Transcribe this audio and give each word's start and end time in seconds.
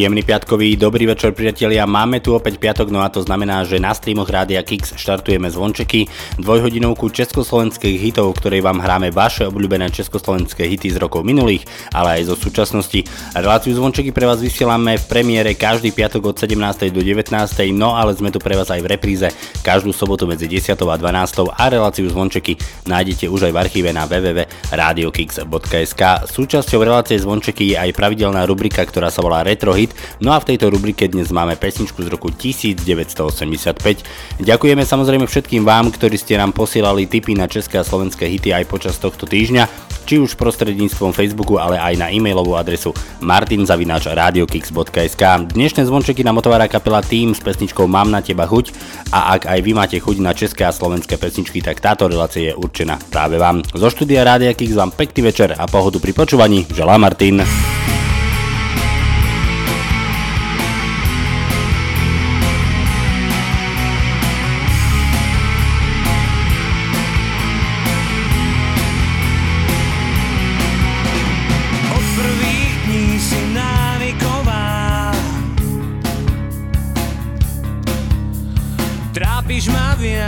Príjemný 0.00 0.24
piatkový, 0.24 0.80
dobrý 0.80 1.12
večer 1.12 1.36
priatelia, 1.36 1.84
máme 1.84 2.24
tu 2.24 2.32
opäť 2.32 2.56
piatok, 2.56 2.88
no 2.88 3.04
a 3.04 3.12
to 3.12 3.20
znamená, 3.20 3.68
že 3.68 3.76
na 3.76 3.92
streamoch 3.92 4.32
Rádia 4.32 4.64
Kix 4.64 4.96
štartujeme 4.96 5.52
zvončeky, 5.52 6.08
dvojhodinovku 6.40 7.12
československých 7.12 8.00
hitov, 8.00 8.32
ktorej 8.40 8.64
vám 8.64 8.80
hráme 8.80 9.12
vaše 9.12 9.44
obľúbené 9.44 9.92
československé 9.92 10.64
hity 10.64 10.96
z 10.96 11.04
rokov 11.04 11.20
minulých, 11.20 11.68
ale 11.92 12.16
aj 12.16 12.32
zo 12.32 12.36
súčasnosti. 12.40 13.04
Reláciu 13.36 13.76
zvončeky 13.76 14.08
pre 14.08 14.24
vás 14.24 14.40
vysielame 14.40 14.96
v 14.96 15.04
premiére 15.04 15.52
každý 15.52 15.92
piatok 15.92 16.32
od 16.32 16.36
17. 16.48 16.88
do 16.96 17.04
19. 17.04 17.36
no 17.76 17.92
ale 17.92 18.16
sme 18.16 18.32
tu 18.32 18.40
pre 18.40 18.56
vás 18.56 18.72
aj 18.72 18.80
v 18.80 18.96
repríze 18.96 19.28
každú 19.60 19.92
sobotu 19.92 20.24
medzi 20.24 20.48
10. 20.48 20.80
a 20.80 20.96
12. 20.96 21.44
a 21.52 21.64
reláciu 21.68 22.08
zvončeky 22.08 22.56
nájdete 22.88 23.28
už 23.28 23.52
aj 23.52 23.52
v 23.52 23.60
archíve 23.68 23.92
na 23.92 24.08
www.radiokix.sk. 24.08 26.02
Súčasťou 26.24 26.80
relácie 26.80 27.20
zvončeky 27.20 27.76
je 27.76 27.84
aj 27.84 27.92
pravidelná 27.92 28.48
rubrika, 28.48 28.80
ktorá 28.80 29.12
sa 29.12 29.20
volá 29.20 29.44
Retro 29.44 29.76
Hit, 29.76 29.89
no 30.22 30.34
a 30.34 30.40
v 30.40 30.44
tejto 30.54 30.70
rubrike 30.70 31.08
dnes 31.08 31.32
máme 31.32 31.56
pesničku 31.56 32.02
z 32.02 32.08
roku 32.10 32.30
1985. 32.32 34.04
Ďakujeme 34.40 34.84
samozrejme 34.84 35.26
všetkým 35.26 35.62
vám, 35.62 35.92
ktorí 35.92 36.16
ste 36.16 36.38
nám 36.40 36.52
posielali 36.56 37.06
tipy 37.06 37.34
na 37.38 37.46
české 37.46 37.78
a 37.78 37.84
slovenské 37.84 38.26
hity 38.26 38.54
aj 38.54 38.64
počas 38.66 38.96
tohto 38.96 39.26
týždňa, 39.26 39.90
či 40.10 40.18
už 40.18 40.34
prostredníctvom 40.34 41.14
Facebooku, 41.14 41.62
ale 41.62 41.78
aj 41.78 41.94
na 41.94 42.10
e-mailovú 42.10 42.58
adresu 42.58 42.90
martinzavinačradiokix.sk. 43.22 45.22
Dnešné 45.54 45.86
zvončeky 45.86 46.26
nám 46.26 46.42
otvára 46.42 46.66
kapela 46.66 46.98
Team 46.98 47.30
s 47.30 47.38
pesničkou 47.38 47.86
Mám 47.86 48.10
na 48.10 48.18
teba 48.18 48.50
chuť 48.50 48.74
a 49.14 49.38
ak 49.38 49.46
aj 49.46 49.60
vy 49.62 49.70
máte 49.70 50.02
chuť 50.02 50.18
na 50.18 50.34
české 50.34 50.66
a 50.66 50.74
slovenské 50.74 51.14
pesničky, 51.14 51.62
tak 51.62 51.78
táto 51.78 52.10
relácia 52.10 52.50
je 52.50 52.58
určená 52.58 52.98
práve 53.10 53.38
vám. 53.38 53.62
Zo 53.70 53.86
štúdia 53.86 54.26
Rádia 54.26 54.50
Kix 54.54 54.74
vám 54.74 54.90
pekný 54.90 55.30
večer 55.30 55.54
a 55.54 55.62
pohodu 55.70 56.02
pri 56.02 56.10
počúvaní 56.10 56.66
želá 56.74 56.98
Martin. 56.98 57.46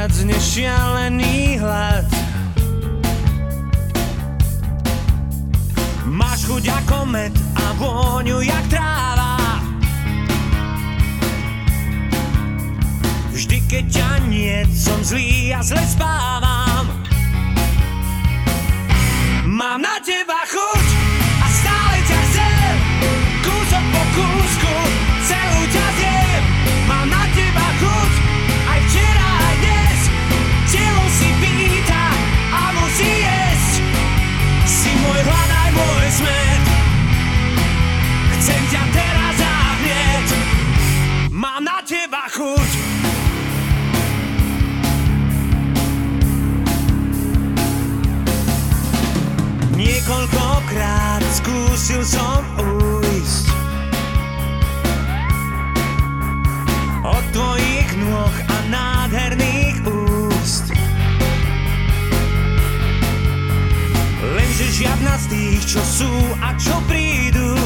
Viac 0.03 0.19
než 0.27 0.43
šialený 0.43 1.63
hlad. 1.63 2.11
Máš 6.11 6.43
chuť 6.43 6.75
ako 6.83 7.07
med 7.07 7.31
a 7.55 7.71
vôňu 7.79 8.43
jak 8.43 8.67
tráva. 8.67 9.39
Vždy 13.31 13.63
keď 13.71 13.85
ťa 13.95 14.11
nie, 14.27 14.67
som 14.75 14.99
zlý 15.07 15.55
a 15.55 15.63
zle 15.63 15.87
spávam. 15.87 16.91
Mám 19.47 19.87
na 19.87 20.03
teba 20.03 20.42
Niekoľkokrát 50.13 51.25
skúsil 51.25 52.05
som 52.05 52.45
ujsť. 52.61 53.47
Od 57.01 57.25
tvojich 57.33 57.91
nôh 57.97 58.37
a 58.45 58.57
nádherných 58.69 59.77
úst. 59.89 60.69
Lenže 64.37 64.85
žiadna 64.85 65.17
z 65.17 65.25
tých, 65.33 65.63
čo 65.65 65.81
sú 65.81 66.13
a 66.45 66.61
čo 66.61 66.77
prídu 66.85 67.57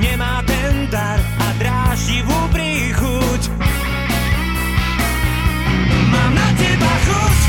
Nemá 0.00 0.40
ten 0.48 0.88
dar 0.88 1.20
a 1.20 1.48
dráždivú 1.60 2.48
príchuť. 2.48 3.52
Mám 6.08 6.32
na 6.32 6.48
teba 6.56 6.92
chuť 7.04 7.47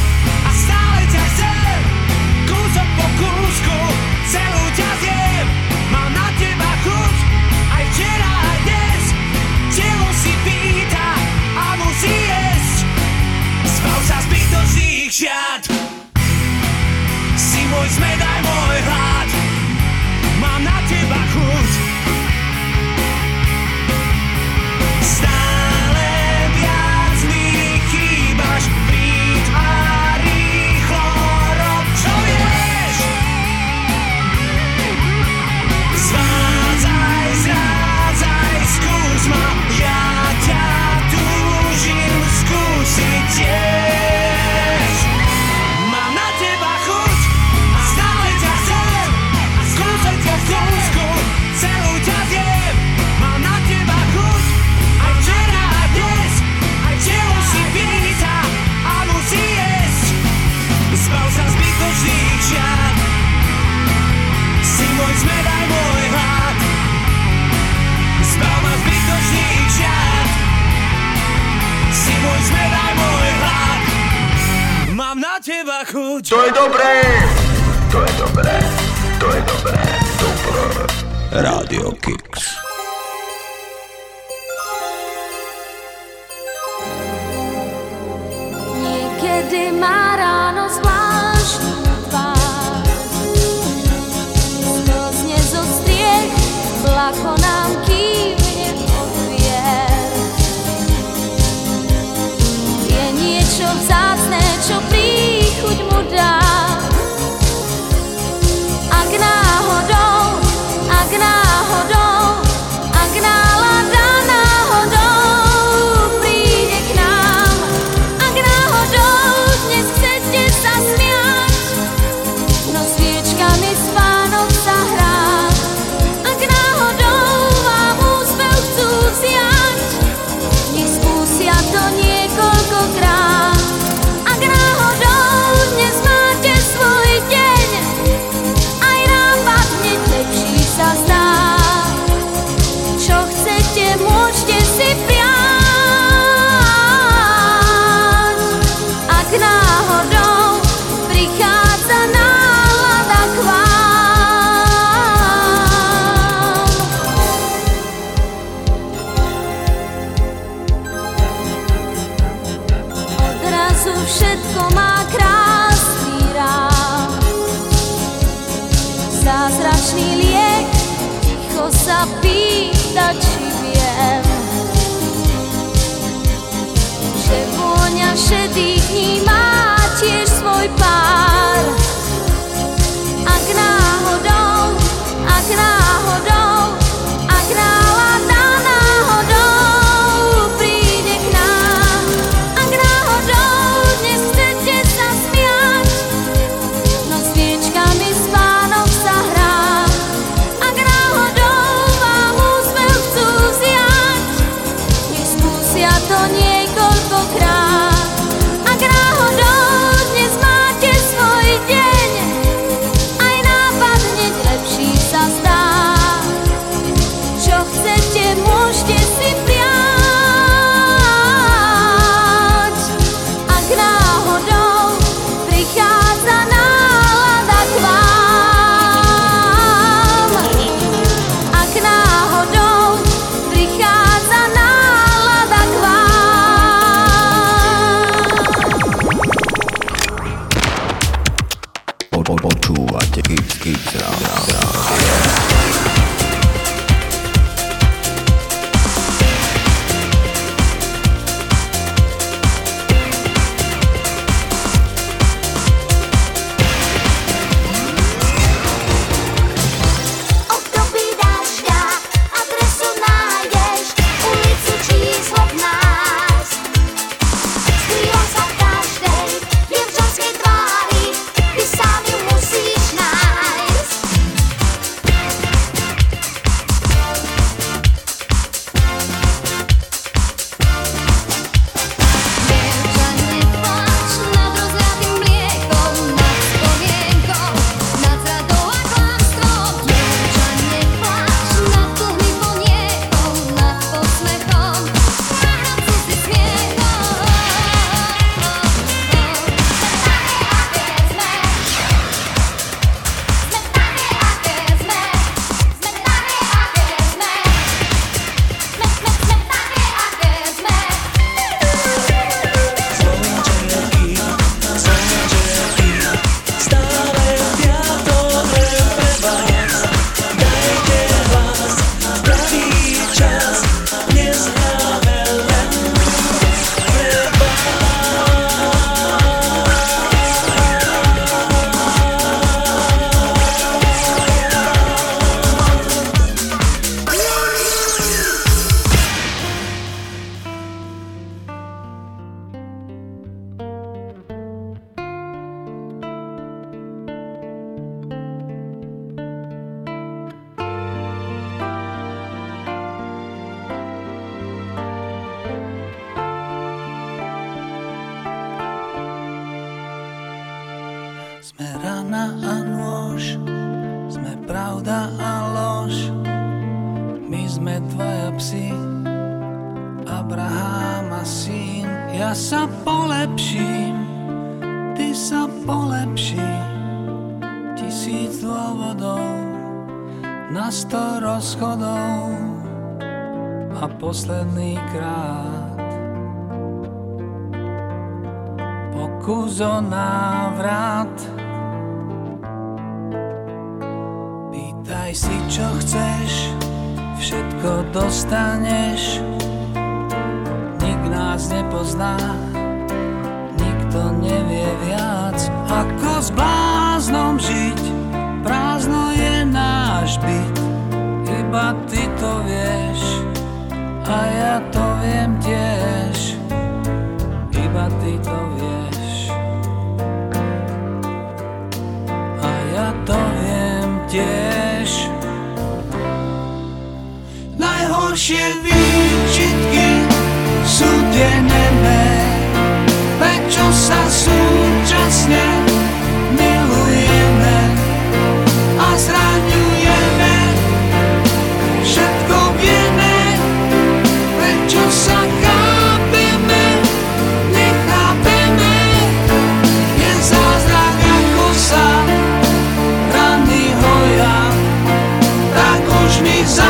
Tak 456.29 456.68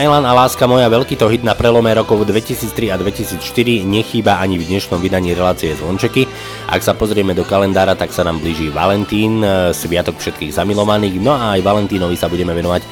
Elan 0.00 0.24
a 0.24 0.32
Láska 0.32 0.64
moja 0.64 0.88
veľký 0.88 1.20
to 1.20 1.28
hit 1.28 1.44
na 1.44 1.52
prelome 1.52 1.92
rokov 1.92 2.24
2003 2.24 2.88
a 2.88 2.96
2004 2.96 3.84
nechýba 3.84 4.40
ani 4.40 4.56
v 4.56 4.64
dnešnom 4.72 4.96
vydaní 4.96 5.36
relácie 5.36 5.76
Zvončeky. 5.76 6.24
Ak 6.72 6.80
sa 6.80 6.96
pozrieme 6.96 7.36
do 7.36 7.44
kalendára, 7.44 7.92
tak 7.92 8.08
sa 8.08 8.24
nám 8.24 8.40
blíži 8.40 8.72
Valentín, 8.72 9.44
e, 9.44 9.76
sviatok 9.76 10.16
všetkých 10.16 10.56
zamilovaných, 10.56 11.20
no 11.20 11.36
a 11.36 11.60
aj 11.60 11.68
Valentínovi 11.68 12.16
sa 12.16 12.32
budeme 12.32 12.56
venovať 12.56 12.80
e, 12.80 12.88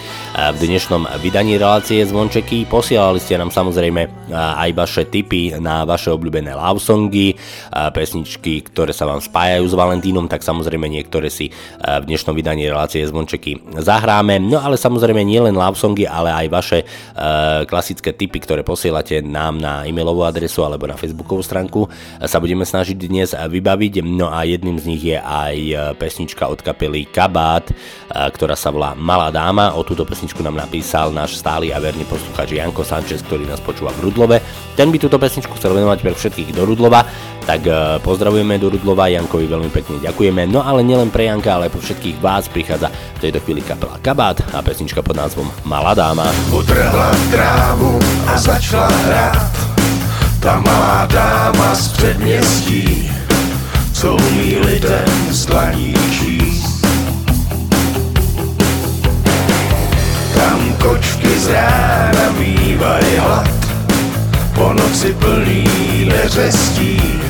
v 0.52 0.59
dnešnom 0.68 1.09
vydaní 1.25 1.56
relácie 1.56 2.04
Zvončeky. 2.04 2.68
Posielali 2.68 3.25
ste 3.25 3.40
nám 3.40 3.49
samozrejme 3.49 4.12
aj 4.33 4.71
vaše 4.73 5.05
tipy 5.07 5.53
na 5.61 5.85
vaše 5.85 6.09
obľúbené 6.09 6.57
love 6.57 6.81
songy, 6.81 7.37
pesničky, 7.71 8.65
ktoré 8.67 8.97
sa 8.97 9.05
vám 9.05 9.21
spájajú 9.21 9.69
s 9.69 9.75
Valentínom, 9.77 10.27
tak 10.27 10.41
samozrejme 10.41 10.89
niektoré 10.89 11.29
si 11.29 11.53
v 11.79 12.05
dnešnom 12.09 12.33
vydaní 12.33 12.67
relácie 12.67 13.05
Zvončeky 13.05 13.77
zahráme. 13.79 14.41
No 14.41 14.59
ale 14.65 14.81
samozrejme 14.81 15.21
nie 15.23 15.39
len 15.39 15.55
love 15.55 15.77
songy, 15.77 16.09
ale 16.09 16.33
aj 16.33 16.47
vaše 16.49 16.79
klasické 17.69 18.17
tipy, 18.17 18.41
ktoré 18.41 18.65
posielate 18.65 19.21
nám 19.21 19.61
na 19.61 19.85
e-mailovú 19.85 20.25
adresu 20.25 20.65
alebo 20.65 20.89
na 20.89 20.97
facebookovú 20.97 21.45
stránku, 21.45 21.87
sa 22.25 22.41
budeme 22.41 22.65
snažiť 22.65 22.97
dnes 22.97 23.37
vybaviť. 23.37 24.01
No 24.03 24.33
a 24.33 24.49
jedným 24.49 24.81
z 24.81 24.89
nich 24.89 25.03
je 25.05 25.21
aj 25.21 25.57
pesnička 26.01 26.49
od 26.49 26.65
kapely 26.65 27.05
Kabát, 27.12 27.69
ktorá 28.09 28.57
sa 28.57 28.73
volá 28.73 28.97
Malá 28.97 29.29
dáma. 29.29 29.77
O 29.77 29.85
túto 29.85 30.09
pesničku 30.09 30.41
nám 30.41 30.57
napísal 30.57 31.12
náš 31.12 31.37
stály 31.37 31.75
a 31.75 31.83
verný 31.83 32.07
poslucháč 32.09 32.55
Janko 32.57 32.87
Sanchez, 32.87 33.21
ktorý 33.27 33.45
nás 33.45 33.61
počúva 33.61 33.93
v 33.93 34.09
Rudlove. 34.23 34.38
Ten 34.79 34.88
by 34.88 34.97
túto 35.02 35.19
pesničku 35.19 35.52
chcel 35.59 35.75
venovať 35.75 35.99
pre 36.00 36.14
všetkých 36.14 36.55
do 36.55 36.62
Rudlova, 36.62 37.05
tak 37.43 37.67
e, 37.67 37.99
pozdravujeme 38.00 38.57
do 38.57 38.71
Rudlova, 38.71 39.11
Jankovi 39.11 39.50
veľmi 39.50 39.69
pekne 39.75 39.99
ďakujeme. 39.99 40.47
No 40.47 40.62
ale 40.62 40.87
nielen 40.87 41.11
pre 41.11 41.26
Janka, 41.26 41.59
ale 41.59 41.69
pre 41.69 41.83
všetkých 41.83 42.23
vás 42.23 42.47
prichádza 42.47 42.88
v 42.88 43.29
tejto 43.29 43.43
chvíli 43.43 43.61
kapela 43.67 43.99
Kabát 43.99 44.41
a 44.55 44.62
pesnička 44.62 45.02
pod 45.02 45.19
názvom 45.19 45.50
Malá 45.67 45.93
dáma. 45.93 46.31
Utrhla 46.55 47.11
trávu 47.35 47.99
a 48.31 48.38
začala 48.38 48.95
hrát 49.11 49.55
Ta 50.41 50.62
malá 50.62 51.07
dáma 51.11 51.75
z 51.75 51.93
předměstí 51.93 53.11
Co 53.93 54.17
umí 54.17 54.57
lidem 54.57 55.11
z 55.31 55.47
Tam 60.33 60.61
kočky 60.81 61.29
z 61.38 61.47
rána 61.52 62.33
mývaj 62.41 63.17
hlad, 63.21 63.62
po 64.54 64.73
noci 64.73 65.12
plný 65.12 65.68
neřestí, 66.04 67.21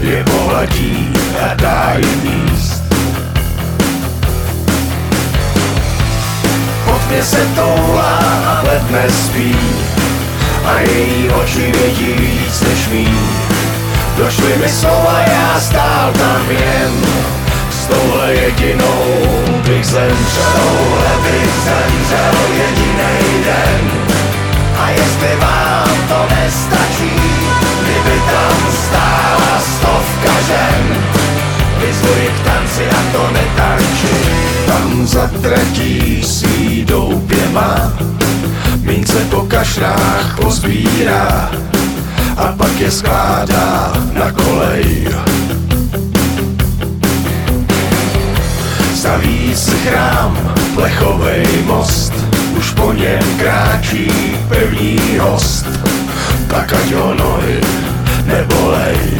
je 0.00 0.24
pohladí 0.24 1.12
a 1.40 1.54
dá 1.54 1.94
jim 1.96 2.20
jíst. 2.24 2.82
Pod 6.84 7.10
mě 7.10 7.22
se 7.22 7.46
toulá 7.54 8.18
a 8.46 8.62
ledne 8.68 9.10
spí, 9.10 9.56
a 10.64 10.80
její 10.80 11.30
oči 11.30 11.72
vědí 11.72 12.12
víc 12.12 12.60
než 12.60 12.88
mý. 12.88 13.08
Došly 14.16 14.56
mi 14.56 14.68
slova, 14.68 15.20
já 15.26 15.60
stál 15.60 16.12
tam 16.12 16.50
jen, 16.50 16.92
s 17.70 17.86
touhle 17.86 18.34
jedinou 18.34 19.04
bych 19.66 19.86
zemřel, 19.86 20.68
bych 21.22 21.50
zemřel 21.64 22.34
jedinej 22.56 23.44
den. 23.44 24.07
A 24.78 24.90
jestli 24.90 25.36
vám 25.40 25.88
to 26.08 26.34
nestačí, 26.34 27.12
kdyby 27.82 28.20
tam 28.30 28.72
stála 28.86 29.60
stovka 29.60 30.40
žen, 30.46 30.96
vyzvuji 31.78 32.28
k 32.28 32.44
tanci 32.44 32.84
a 32.90 33.00
to 33.12 33.30
netančí. 33.32 34.16
Tam 34.66 35.06
zatratí 35.06 36.22
svý 36.22 36.84
doupě 36.84 37.48
má, 37.52 37.92
mince 38.82 39.18
po 39.30 39.40
kašrách 39.40 40.36
pozbírá 40.40 41.50
a 42.36 42.52
pak 42.52 42.80
je 42.80 42.90
skládá 42.90 43.92
na 44.12 44.32
kolej. 44.32 45.08
Staví 48.94 49.56
si 49.56 49.70
chrám, 49.70 50.38
plechovej 50.74 51.46
most, 51.66 52.27
po 52.80 52.92
něm 52.92 53.38
kráčí 53.38 54.10
první 54.48 55.18
host, 55.20 55.66
tak 56.46 56.72
ať 56.72 56.92
ho 56.92 57.14
nohy 57.14 57.60
nebolej. 58.24 59.18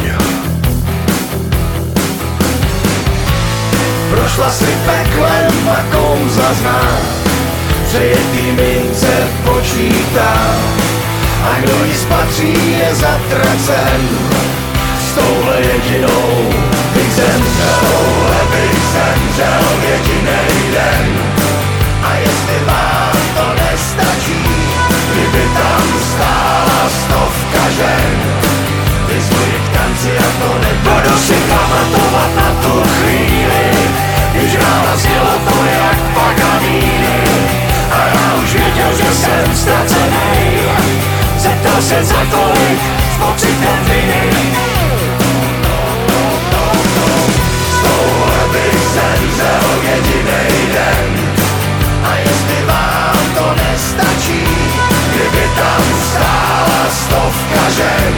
Prošla 4.09 4.49
si 4.51 4.71
peklem 4.85 5.69
a 5.69 5.79
kouza 5.91 6.53
zná, 6.53 6.81
přejetý 7.87 8.51
mince 8.51 9.27
počítá, 9.45 10.33
a 11.43 11.59
kdo 11.59 11.85
jí 11.85 11.93
spatří 11.93 12.79
je 12.79 12.95
zatracen. 12.95 14.01
S 15.09 15.15
touhle 15.15 15.55
jedinou 15.61 16.53
bych 16.93 17.13
zemřel, 17.13 18.35
bych 18.51 18.79
zemřel 18.93 19.63
jedinej 19.89 20.73
den. 20.73 21.17
A 22.03 22.15
jestli 22.15 22.65
vám 22.65 22.98
stála 26.19 26.81
stovka 26.89 27.63
žen, 27.77 28.15
vyzvuji 29.07 29.57
k 29.65 29.67
tanci 29.75 30.11
a 30.17 30.29
to 30.39 30.49
nebudu 30.59 31.15
si 31.17 31.37
pamatovat 31.47 32.31
na 32.35 32.49
tu 32.63 32.73
chvíli, 32.83 33.65
když 34.31 34.55
rána 34.55 34.95
zněla 34.95 35.35
to 35.47 35.55
jak 35.65 35.99
Paganini. 36.15 37.19
A 37.91 37.99
já 38.13 38.27
už 38.43 38.53
věděl, 38.53 38.91
že 38.97 39.11
jsem 39.15 39.55
ztracený, 39.55 40.35
zeptal 41.37 41.81
se 41.81 42.03
za 42.03 42.21
kolik 42.31 42.81
s 43.13 43.17
pocitem 43.17 43.79
viny. 43.87 44.23
Z 47.71 47.77
touhle 47.83 48.41
bych 48.51 48.79
zemřel 48.93 49.67
jedinej 49.83 50.67
den. 50.73 51.28
Tam 55.55 55.83
stála 56.11 56.81
stovka 56.89 57.63
žen, 57.69 58.13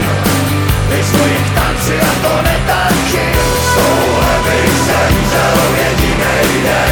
vyzvuji 0.89 1.37
k 1.45 1.49
tanci 1.55 1.95
a 1.99 2.11
to 2.21 2.41
netančím. 2.41 3.35
Touhle 3.75 4.35
bych 4.45 4.77
zemřel 4.87 5.59
jedinej 5.77 6.61
den. 6.63 6.90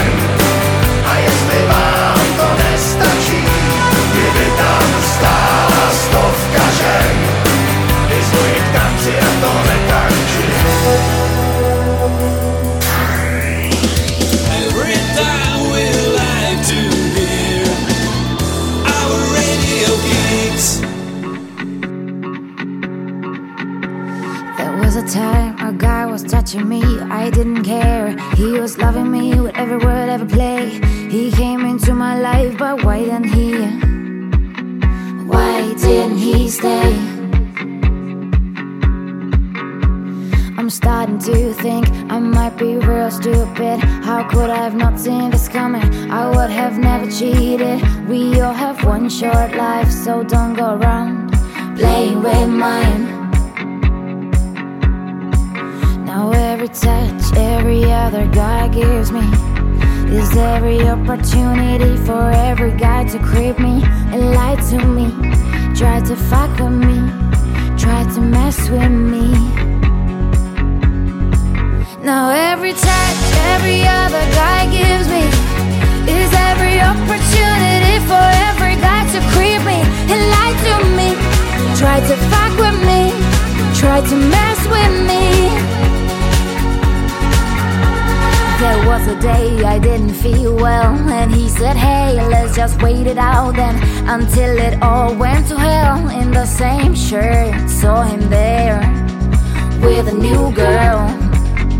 With 99.99 100.13
a 100.13 100.17
new 100.17 100.51
girl. 100.53 100.99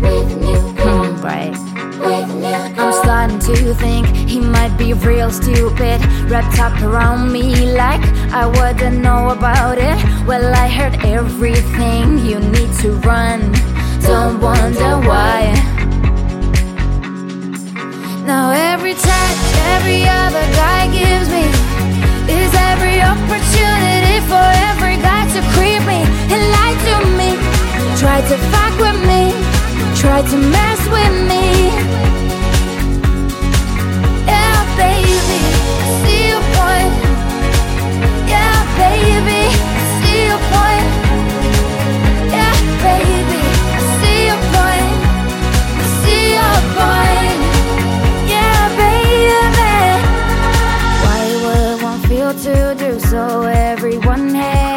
With 0.02 0.32
a 0.32 0.36
new 0.36 0.74
girl, 0.74 1.06
hmm, 1.06 1.24
right? 1.24 1.56
With 2.04 2.28
a 2.28 2.34
new 2.34 2.74
girl. 2.76 2.86
I'm 2.86 2.92
starting 2.92 3.38
to 3.38 3.74
think 3.74 4.06
he 4.28 4.38
might 4.40 4.76
be 4.76 4.92
real 4.92 5.30
stupid, 5.30 6.04
wrapped 6.28 6.58
up 6.58 6.76
around 6.82 7.32
me 7.32 7.72
like 7.72 8.02
I 8.30 8.44
wouldn't 8.44 8.98
know 8.98 9.30
about 9.30 9.78
it. 9.78 9.96
Well, 10.26 10.54
I 10.54 10.68
heard 10.68 10.96
everything 11.02 12.18
you 12.18 12.40
need 12.40 12.72
to 12.82 12.92
run. 13.08 13.40
Don't 14.02 14.38
wonder 14.38 14.92
why. 15.08 15.54
Now 18.26 18.50
every 18.50 18.94
touch, 18.94 19.38
every 19.76 20.04
other 20.06 20.44
guy 20.60 20.92
gives 20.92 21.28
me 21.30 21.44
is 22.28 22.52
every 22.70 23.00
opportunity 23.00 24.16
for 24.28 24.46
every 24.68 24.96
guy 25.08 25.24
to 25.34 25.40
creep 25.54 25.82
me 25.88 26.00
and 26.32 26.42
lie 26.56 26.76
to 26.86 26.96
me, 27.18 27.39
try 28.00 28.18
to 28.22 28.36
fuck 28.50 28.74
with 28.80 28.98
me, 29.10 29.22
try 30.00 30.22
to 30.22 30.36
mess 30.56 30.80
with 30.96 31.14
me. 31.30 31.44
Yeah, 34.30 34.58
baby, 34.80 35.40
I 35.84 35.88
see 36.00 36.22
your 36.32 36.44
point. 36.56 36.94
Yeah, 38.32 38.56
baby, 38.80 39.42
I 39.76 39.84
see 40.00 40.18
your 40.30 40.42
point. 40.54 40.88
Yeah, 42.36 42.56
baby, 42.88 43.42
I 43.76 43.80
see 44.00 44.18
your 44.30 44.42
point. 44.54 44.96
I 45.76 45.86
see 46.00 46.24
your 46.38 46.58
point. 46.78 47.40
Yeah, 48.32 48.60
baby. 48.80 49.76
Why 51.04 51.22
would 51.42 51.82
one 51.82 52.00
feel 52.08 52.32
to 52.46 52.74
do 52.78 52.98
so? 52.98 53.42
Everyone 53.42 54.34
has 54.34 54.69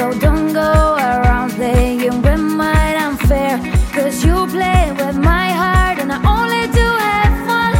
so 0.00 0.18
don't 0.18 0.54
go 0.54 0.96
around 0.96 1.50
playing 1.60 2.22
with 2.22 2.40
mine 2.40 2.96
unfair. 3.06 3.60
Cause 3.92 4.24
you 4.24 4.34
play 4.56 4.82
with 5.00 5.16
my 5.32 5.48
heart, 5.60 5.96
and 6.00 6.10
I 6.16 6.18
only 6.36 6.64
do 6.78 6.86
have 7.08 7.34
fun. 7.48 7.72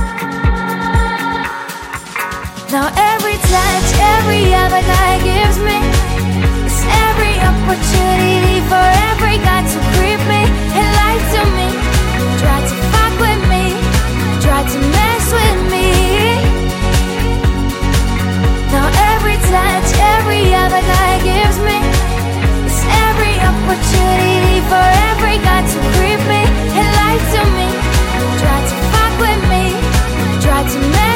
Now 2.75 2.87
every 3.13 3.39
touch 3.53 3.89
every 4.17 4.45
other 4.63 4.83
guy 4.95 5.13
gives 5.31 5.59
me. 5.69 5.79
It's 6.69 6.83
every 7.09 7.37
opportunity 7.51 8.59
for 8.71 8.85
every 9.09 9.37
guy 9.49 9.63
to 9.73 9.79
creep 9.95 10.21
me 10.33 10.43
and 10.79 10.89
lie 11.01 11.21
to 11.35 11.43
me. 11.59 11.69
Try 12.43 12.59
to 12.71 12.77
fuck 12.93 13.15
with 13.25 13.43
me, 13.53 13.65
try 14.45 14.61
to 14.73 14.79
mess 14.97 15.25
with 15.39 15.61
me. 15.73 15.89
Now 18.75 18.87
every 19.13 19.39
touch 19.53 19.89
every 20.17 20.45
other 20.63 20.83
guy 20.93 21.13
gives 21.25 21.59
me. 21.69 21.90
To 30.71 30.79
creep 30.79 31.10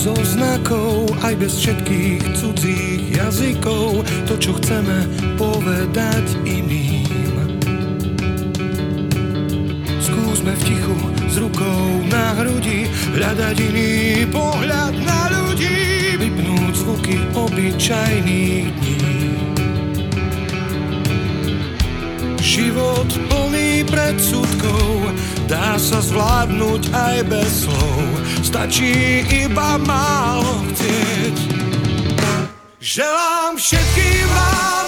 zo 0.00 0.16
znakov, 0.24 1.12
aj 1.20 1.36
bez 1.36 1.60
všetkých 1.60 2.32
cudzích 2.32 3.20
jazykov, 3.20 4.00
to, 4.24 4.34
čo 4.40 4.56
chceme 4.56 5.04
povedať 5.36 6.24
iným. 6.48 7.60
Skúsme 10.00 10.56
v 10.56 10.62
tichu 10.64 10.96
s 11.28 11.36
rukou 11.36 12.00
na 12.08 12.32
hrudi 12.32 12.88
hľadať 13.12 13.56
iný 13.60 14.24
pohľad 14.32 14.96
na 15.04 15.36
ľudí, 15.36 16.16
vypnúť 16.16 16.72
zvuky 16.80 17.16
obyčajných 17.36 18.72
dní. 18.72 19.04
Život 22.40 23.10
plný 23.28 23.84
predsudkov 23.84 25.12
Dá 25.50 25.74
sa 25.82 25.98
zvládnuť 25.98 26.94
aj 26.94 27.16
bez 27.26 27.66
slov 27.66 28.19
Stačí 28.50 29.22
iba 29.30 29.78
málo 29.78 30.66
chcieť. 30.74 31.36
Želám 32.82 33.54
všetkým 33.54 34.26
vám 34.26 34.86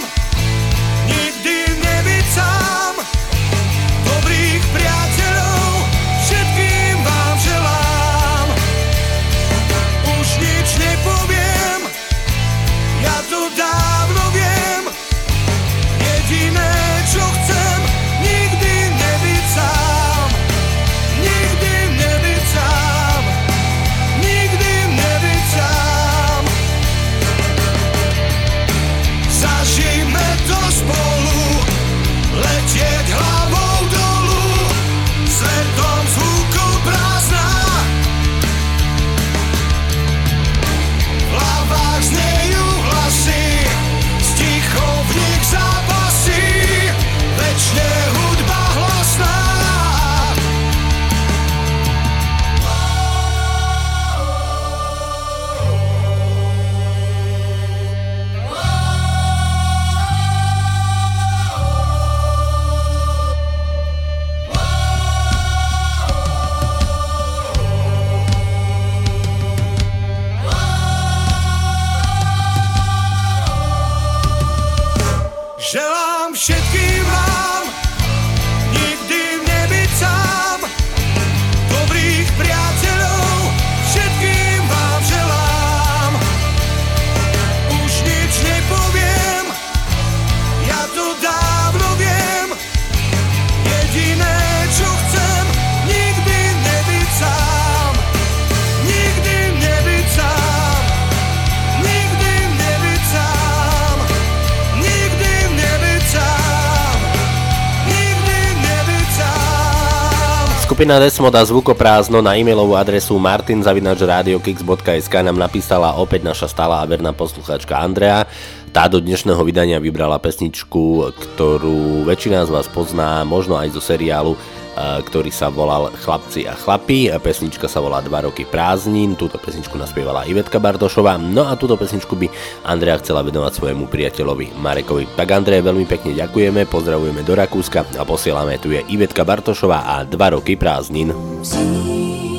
Skupina 110.82 110.98
Desmoda 110.98 111.38
Zvukoprázdno 111.46 112.26
na 112.26 112.34
e-mailovú 112.34 112.74
adresu 112.74 113.14
martinzavinačradiokix.sk 113.14 115.14
nám 115.22 115.38
napísala 115.38 115.94
opäť 115.94 116.26
naša 116.26 116.50
stála 116.50 116.82
a 116.82 116.88
verná 116.90 117.14
posluchačka 117.14 117.78
Andrea. 117.78 118.26
Tá 118.74 118.90
do 118.90 118.98
dnešného 118.98 119.38
vydania 119.46 119.78
vybrala 119.78 120.18
pesničku, 120.18 121.14
ktorú 121.14 122.02
väčšina 122.02 122.42
z 122.42 122.50
vás 122.50 122.66
pozná, 122.66 123.22
možno 123.22 123.62
aj 123.62 123.78
zo 123.78 123.82
seriálu 123.84 124.34
ktorý 124.76 125.28
sa 125.28 125.52
volal 125.52 125.92
Chlapci 125.92 126.48
a 126.48 126.56
chlapi. 126.56 127.12
Pesnička 127.20 127.68
sa 127.68 127.84
volá 127.84 128.00
2 128.00 128.08
roky 128.28 128.48
prázdnin. 128.48 129.14
Túto 129.14 129.36
pesničku 129.36 129.76
naspievala 129.76 130.24
Ivetka 130.24 130.56
Bardošová. 130.56 131.20
No 131.20 131.46
a 131.46 131.54
túto 131.60 131.76
pesničku 131.76 132.16
by 132.16 132.26
Andrea 132.64 132.96
chcela 132.98 133.20
venovať 133.22 133.52
svojemu 133.52 133.84
priateľovi 133.86 134.56
Marekovi. 134.56 135.12
Tak 135.14 135.28
Andrej, 135.28 135.62
veľmi 135.62 135.84
pekne 135.84 136.16
ďakujeme, 136.16 136.64
pozdravujeme 136.66 137.20
do 137.22 137.34
Rakúska 137.36 137.84
a 137.98 138.02
posielame 138.08 138.56
tu 138.56 138.72
je 138.72 138.80
Ivetka 138.88 139.22
Bartošová 139.22 139.84
a 139.84 140.08
2 140.08 140.16
roky 140.34 140.56
prázdnin. 140.56 141.12
si 141.42 142.31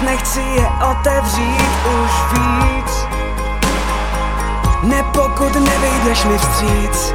dnes 0.00 0.10
nechci 0.10 0.40
je 0.40 0.68
otevřít 0.90 1.70
už 2.02 2.10
víc. 2.32 3.06
Ne 4.82 5.02
pokud 5.02 5.54
nevyjdeš 5.54 6.24
mi 6.24 6.38
vstříc. 6.38 7.14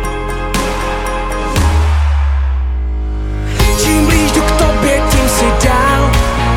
Čím 3.84 4.06
blíž 4.06 4.32
k 4.32 4.52
tobě, 4.52 5.02
tím 5.12 5.30
si 5.30 5.46
dál. 5.68 6.12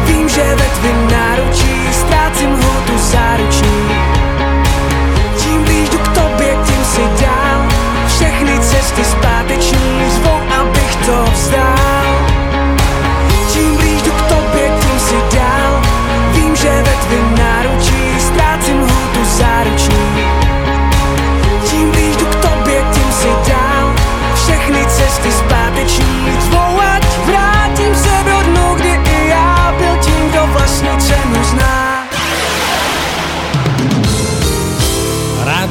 Vím, 0.06 0.28
že 0.28 0.54
ve 0.54 0.64
tvým 0.64 1.10
náručí 1.10 1.92
ztrácím 1.92 2.50
hutu 2.50 2.98
záruční 2.98 3.53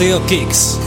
Radio 0.03 0.19
Kicks. 0.27 0.82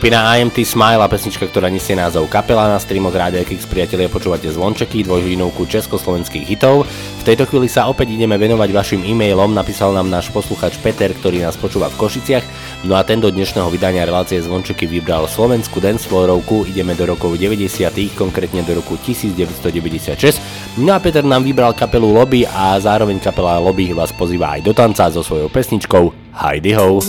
Skupina 0.00 0.32
IMT 0.32 0.64
Smile 0.64 1.04
a 1.04 1.12
pesnička, 1.12 1.44
ktorá 1.44 1.68
nesie 1.68 1.92
názov 1.92 2.24
Kapela 2.32 2.72
na 2.72 2.80
streamoch 2.80 3.12
Rádia 3.12 3.44
Kix, 3.44 3.68
priatelia, 3.68 4.08
počúvate 4.08 4.48
zvončeky, 4.48 5.04
dvojhodinovku 5.04 5.68
československých 5.68 6.40
hitov. 6.48 6.88
V 7.20 7.26
tejto 7.28 7.44
chvíli 7.44 7.68
sa 7.68 7.84
opäť 7.84 8.16
ideme 8.16 8.40
venovať 8.40 8.72
vašim 8.72 9.04
e-mailom, 9.04 9.52
napísal 9.52 9.92
nám 9.92 10.08
náš 10.08 10.32
posluchač 10.32 10.80
Peter, 10.80 11.12
ktorý 11.12 11.44
nás 11.44 11.60
počúva 11.60 11.92
v 11.92 12.00
Košiciach. 12.00 12.44
No 12.88 12.96
a 12.96 13.04
ten 13.04 13.20
do 13.20 13.28
dnešného 13.28 13.68
vydania 13.68 14.08
relácie 14.08 14.40
zvončeky 14.40 14.88
vybral 14.88 15.28
slovenskú 15.28 15.84
dancefloorovku, 15.84 16.64
ideme 16.72 16.96
do 16.96 17.04
rokov 17.04 17.36
90., 17.36 17.92
konkrétne 18.16 18.64
do 18.64 18.80
roku 18.80 18.96
1996. 19.04 20.80
No 20.80 20.96
a 20.96 20.98
Peter 21.04 21.28
nám 21.28 21.44
vybral 21.44 21.76
kapelu 21.76 22.08
Lobby 22.08 22.48
a 22.48 22.72
zároveň 22.80 23.20
kapela 23.20 23.60
Lobby 23.60 23.92
vás 23.92 24.16
pozýva 24.16 24.56
aj 24.56 24.64
do 24.64 24.72
tanca 24.72 25.12
so 25.12 25.20
svojou 25.20 25.52
pesničkou 25.52 26.32
Heidi 26.40 26.72
Ho. 26.72 27.04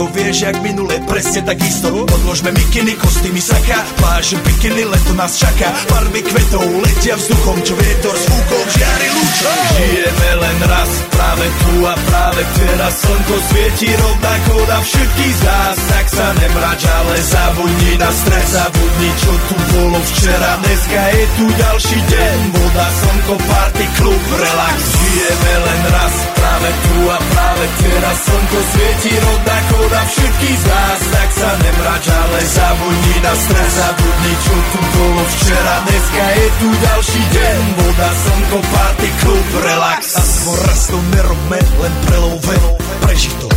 Blízko 0.00 0.20
Vieš, 0.20 0.40
jak 0.40 0.62
minule, 0.62 0.94
presne 1.08 1.42
tak 1.42 1.58
isto 1.60 1.88
Podložme 2.06 2.52
mikiny, 2.52 2.96
kostýmy 2.96 3.40
saka. 3.40 3.84
Pláže, 3.96 4.36
bikiny, 4.36 4.84
leto 4.84 5.12
nás 5.14 5.36
čaká. 5.36 5.72
Farby 5.88 6.22
kvetov 6.22 6.64
letia 6.80 7.16
vzduchom 7.16 7.58
Čo 7.64 7.74
vietor 7.76 8.16
s 8.16 8.24
fúkom 8.24 8.64
žiari 8.70 9.08
lúčom. 9.10 9.56
Žijeme 9.76 10.30
len 10.40 10.58
raz, 10.68 10.90
práve 11.10 11.46
tu 11.48 11.72
a 11.84 11.94
práve 12.08 12.42
teraz. 12.56 12.94
Slnko 13.00 13.36
svieti 13.50 13.88
rovnako 13.96 14.54
na 14.68 14.78
všetkých 14.80 15.34
z 15.34 15.42
nás. 15.44 15.76
Tak 15.90 16.06
sa 16.08 16.26
nemrač, 16.36 16.80
ale 16.84 17.14
zabudni 17.20 17.92
na 17.98 18.10
stres 18.12 18.48
Zabudni, 18.50 19.10
čo 19.22 19.32
tu 19.46 19.56
bolo 19.78 19.98
včera. 20.00 20.50
Dneska 20.64 21.02
je 21.16 21.24
tu 21.38 21.44
ďalší 21.54 21.98
deň. 22.08 22.38
Voda, 22.54 22.86
slnko, 22.88 23.34
party, 23.36 23.84
klub, 24.00 24.22
relax. 24.38 24.78
Žijeme 25.00 25.54
len 25.64 25.82
raz, 25.92 26.14
práve 26.60 26.76
tu 26.84 26.96
a 27.08 27.18
práve 27.32 27.64
teraz 27.80 28.16
Slnko 28.20 28.60
svieti 28.72 29.12
rovnako 29.16 29.76
na 29.88 30.02
všetkých 30.04 30.58
z 30.60 30.64
nás 30.68 31.00
Tak 31.08 31.28
sa 31.32 31.50
nemrač, 31.56 32.04
ale 32.12 32.38
zabudni 32.44 33.16
na 33.24 33.32
stres 33.32 33.72
Zabudni, 33.80 34.34
čo 34.44 34.56
tu 34.60 34.80
bolo 34.92 35.22
včera. 35.24 35.74
Dneska 35.88 36.24
je 36.36 36.46
tu 36.60 36.68
ďalší 36.68 37.22
deň 37.32 37.60
Voda, 37.80 38.10
slnko, 38.12 38.58
party, 38.60 39.08
klub, 39.24 39.46
relax. 39.64 40.00
A 40.20 40.22
svoj 40.22 40.60
to 40.90 40.98
nerobme, 41.14 41.60
len 41.80 41.94
prelove 42.10 42.56
Prežitok. 43.00 43.54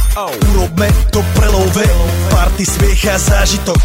Urobme 0.54 0.88
to 1.12 1.20
prelove 1.36 1.86
Party, 2.30 2.64
smiech 2.64 3.04
a 3.10 3.18
zážitok 3.20 3.80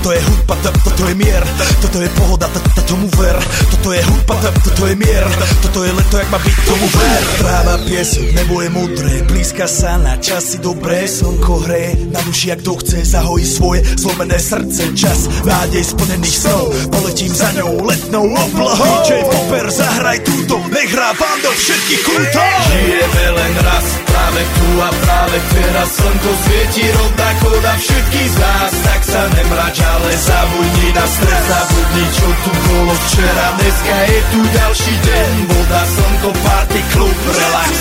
Toto 0.00 0.16
je 0.16 0.22
hudba, 0.24 0.56
toto 0.80 1.04
je 1.12 1.14
mier. 1.14 1.44
Toto 1.84 2.00
je 2.00 2.08
pohoda, 2.16 2.48
tomu 2.88 3.04
ver. 3.20 3.36
Toto 3.68 3.92
je 3.92 4.00
hudba, 4.00 4.34
toto 4.64 4.88
je 4.88 4.96
mier. 4.96 5.28
Toto 5.60 5.84
je 5.84 5.92
leto, 5.92 6.16
jak 6.16 6.28
má 6.32 6.40
byť, 6.40 6.56
tomu 6.64 6.88
ver. 6.88 7.22
Tráva, 7.36 7.76
piesok, 7.84 8.32
nebo 8.32 8.64
je 8.64 8.68
modré. 8.72 9.12
Blízka 9.28 9.68
sa 9.68 10.00
na 10.00 10.16
časy 10.16 10.56
dobré. 10.64 11.04
Slnko 11.04 11.68
hreje 11.68 12.08
na 12.16 12.24
duši, 12.24 12.48
jak 12.48 12.64
to 12.64 12.80
chce 12.80 13.04
Zahojí 13.12 13.44
svoje 13.44 13.84
zlomené 14.00 14.40
srdce. 14.40 14.88
Čas 14.96 15.28
nádej 15.44 15.84
splnených 15.84 16.36
snov. 16.48 16.72
Poletím 16.88 17.36
za 17.36 17.52
ňou 17.60 17.84
letnou 17.84 18.24
oblohou. 18.24 19.04
DJ 19.04 19.20
Popper, 19.28 19.68
zahraj 19.68 20.24
túto. 20.24 20.64
Nech 20.72 20.88
hrá 20.96 21.12
vám 21.12 21.38
do 21.44 21.52
všetkých 21.52 22.02
kútov. 22.08 22.52
Žijeme 22.72 23.26
len 23.36 23.52
raz, 23.68 23.86
práve 24.08 24.40
tu 24.48 24.68
a 24.80 24.88
práve 25.04 25.36
teraz. 25.52 25.88
Slnko 25.92 26.30
svieti 26.48 26.84
rovnako 26.88 27.48
na 27.60 27.74
všetkých 27.76 28.30
z 28.32 28.36
nás. 28.40 28.72
Tak 28.80 29.00
sa 29.04 29.22
nemrač, 29.36 29.76
ale 29.90 30.12
zabudni 30.16 30.88
na 30.94 31.06
stres. 31.06 31.44
Zabudni, 31.50 32.04
čo 32.14 32.28
tu 32.44 32.50
bolo 32.68 32.94
včera. 32.94 33.46
Dneska 33.58 33.96
je 34.06 34.20
tu 34.32 34.40
ďalší 34.54 34.94
deň. 35.06 35.32
Voda, 35.50 35.82
slnko, 35.86 36.30
party, 36.44 36.80
klub, 36.94 37.16
relax. 37.26 37.74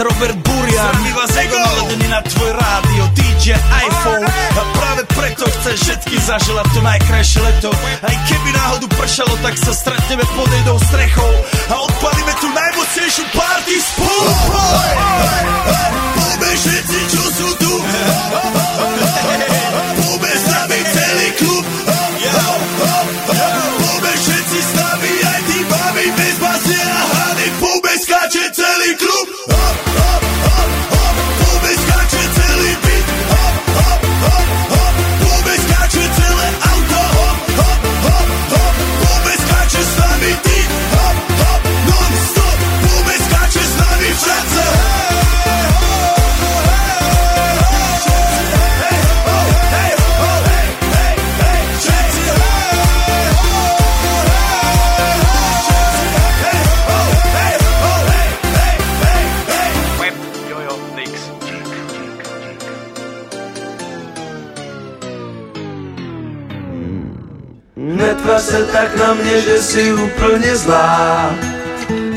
Robert 0.00 0.36
Burian 0.48 0.59
Zdraví 0.80 1.12
vás 1.12 1.36
Ego 1.36 1.60
naladený 1.60 2.08
na 2.08 2.24
tvoj 2.24 2.56
rádio 2.56 3.04
DJ 3.12 3.52
iPhone 3.84 4.24
A 4.56 4.62
práve 4.72 5.04
preto 5.12 5.44
chceš 5.44 5.76
všetky 5.76 6.16
zaželať 6.24 6.72
to 6.72 6.80
najkrajšie 6.80 7.40
leto 7.44 7.68
Aj 8.00 8.16
keby 8.24 8.48
náhodu 8.56 8.88
pršalo, 8.96 9.36
tak 9.44 9.60
sa 9.60 9.76
stretneme 9.76 10.24
pod 10.32 10.48
jednou 10.48 10.80
strechou 10.80 11.32
A 11.68 11.84
odpalíme 11.84 12.32
tu 12.40 12.48
najmocnejšiu 12.48 13.24
party 13.28 13.74
spolu 13.76 14.32
Poďme 16.16 16.52
všetci, 16.64 16.98
čo 17.12 17.22
sú 17.28 17.48
tu 17.60 17.72
Poďme 20.00 20.49
jsi 69.70 69.92
úplně 69.92 70.56
zlá. 70.56 71.34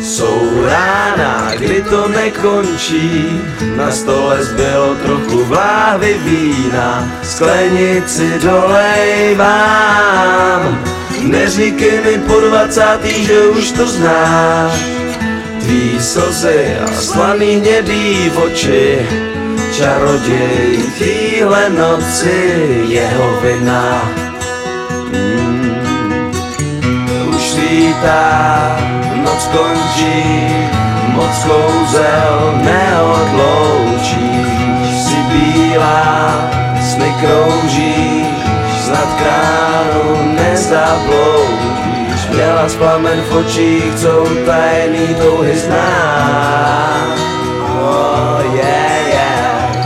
Jsou 0.01 0.65
rána, 0.65 1.51
kdy 1.55 1.83
to 1.89 2.07
nekončí. 2.07 3.41
Na 3.77 3.91
stole 3.91 4.43
zbylo 4.43 4.95
trochu 4.95 5.43
vláhy 5.43 6.13
vína. 6.13 7.11
Sklenici 7.23 8.39
dolejvám 8.43 9.53
Neříkej 11.21 12.01
mi 12.05 12.17
po 12.27 12.39
dvacátý, 12.39 13.25
že 13.25 13.41
už 13.47 13.71
to 13.71 13.87
znáš. 13.87 14.85
Tvý 15.59 15.99
slzy 15.99 16.77
a 16.85 16.87
slaný 16.91 17.55
hnědý 17.55 18.31
oči. 18.35 19.07
Čaroděj 19.77 20.79
týhle 20.99 21.69
noci 21.69 22.65
jeho 22.87 23.39
vina 23.41 24.22
svítá, 27.73 28.77
noc 29.25 29.49
končí, 29.49 30.21
moc 31.17 31.33
kouzel 31.41 32.53
neodloučíš. 32.61 34.13
Si 35.01 35.17
bílá, 35.33 36.37
sny 36.77 37.09
kroužíš, 37.17 38.29
snad 38.85 39.09
kránu 39.17 40.37
nezabloudíš. 40.37 42.21
Měla 42.29 42.69
plamen 42.77 43.21
v 43.29 43.35
očích, 43.35 43.95
co 43.95 44.25
tajný 44.45 45.15
touhy 45.17 45.57
zná. 45.57 45.89
Oh. 47.81 48.43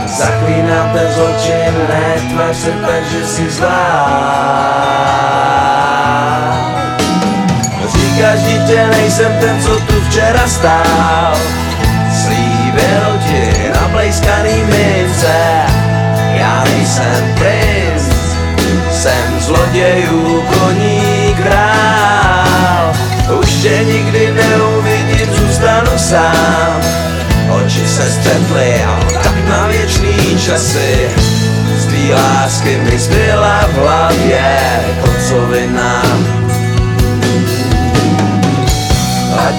Zaklínám 0.06 0.90
ten 0.92 1.08
zločin, 1.12 1.74
netvař 1.88 2.56
se 2.56 2.70
tak, 2.70 3.04
že 3.04 3.26
jsi 3.26 3.50
zlá. 3.50 4.58
Říkáš, 8.18 8.40
dítě, 8.40 8.86
nejsem 8.90 9.32
ten, 9.40 9.62
co 9.62 9.80
tu 9.80 10.00
včera 10.08 10.48
stál. 10.48 11.34
Slíbil 12.22 13.18
ti 13.28 13.70
na 13.74 13.88
blejskaný 13.88 14.64
mince. 14.64 15.36
Já 16.34 16.64
nejsem 16.64 17.34
princ, 17.34 18.02
jsem 18.90 19.40
zlodějů 19.40 20.42
koní 20.42 21.36
král 21.42 22.92
Už 23.40 23.50
tě 23.50 23.84
nikdy 23.84 24.32
neuvidím, 24.32 25.34
zůstanu 25.34 25.98
sám. 25.98 26.80
Oči 27.50 27.88
se 27.88 28.10
střetly 28.10 28.84
a 28.84 29.00
tak 29.22 29.48
na 29.48 29.66
věčný 29.66 30.38
časy. 30.46 31.08
Z 31.76 31.86
tvý 31.86 32.12
lásky 32.12 32.76
mi 32.76 32.98
zbyla 32.98 33.64
v 33.72 33.74
hlavě 33.74 34.56
kocovina 35.00 36.02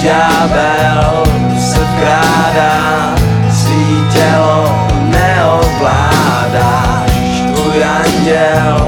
ďábel 0.02 1.24
se 1.60 1.80
vkrádá, 1.80 3.16
svý 3.52 4.04
tělo 4.14 4.88
neovládáš. 5.04 7.12
Tvůj 7.56 7.84
anděl, 7.84 8.88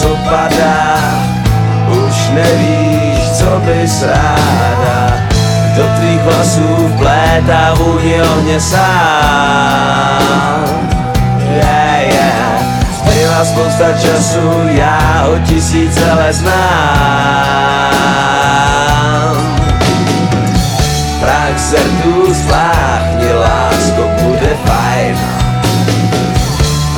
co 0.00 0.08
padá, 0.08 0.96
už 1.88 2.28
nevíš, 2.34 3.30
co 3.38 3.60
bys 3.64 4.02
ráda. 4.02 5.12
Do 5.76 5.82
tvých 5.96 6.22
vlasů 6.22 6.90
vplétá 6.94 7.74
vůni 7.74 8.22
ohně 8.22 8.60
sám. 8.60 8.80
yeah, 11.54 12.12
yeah. 12.12 12.62
Zbyla 12.98 13.44
spousta 13.44 13.92
času, 13.92 14.50
já 14.64 15.24
ho 15.26 15.38
tisíce 15.46 16.12
let 16.12 16.34
znám 16.34 18.39
Prach 21.50 21.74
srdú 21.74 22.30
spláchni, 22.30 23.26
lásko, 23.34 24.06
bude 24.22 24.54
fajn. 24.62 25.18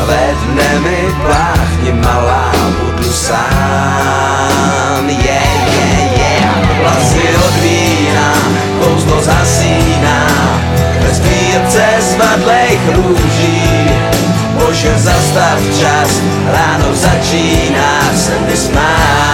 Ve 0.05 0.25
dne 0.45 0.71
mi 0.85 1.09
pláchni, 1.25 1.97
malá, 1.97 2.53
budu 2.77 3.09
sám. 3.09 5.09
Yeah, 5.09 5.49
yeah, 5.73 6.05
yeah 6.21 6.53
Vlasy 6.85 7.33
od 7.33 7.57
vína, 7.65 8.29
kouzlo 8.77 9.25
zasíná 9.25 10.21
Ve 11.01 11.11
sbírce 11.15 11.85
svadlejch 12.13 12.85
růží 12.97 13.89
Bože, 14.61 14.93
zastav 14.99 15.61
čas, 15.81 16.21
ráno 16.53 16.93
začíná 16.93 18.01
se 18.17 18.37
mi 18.47 18.57
smát 18.57 19.33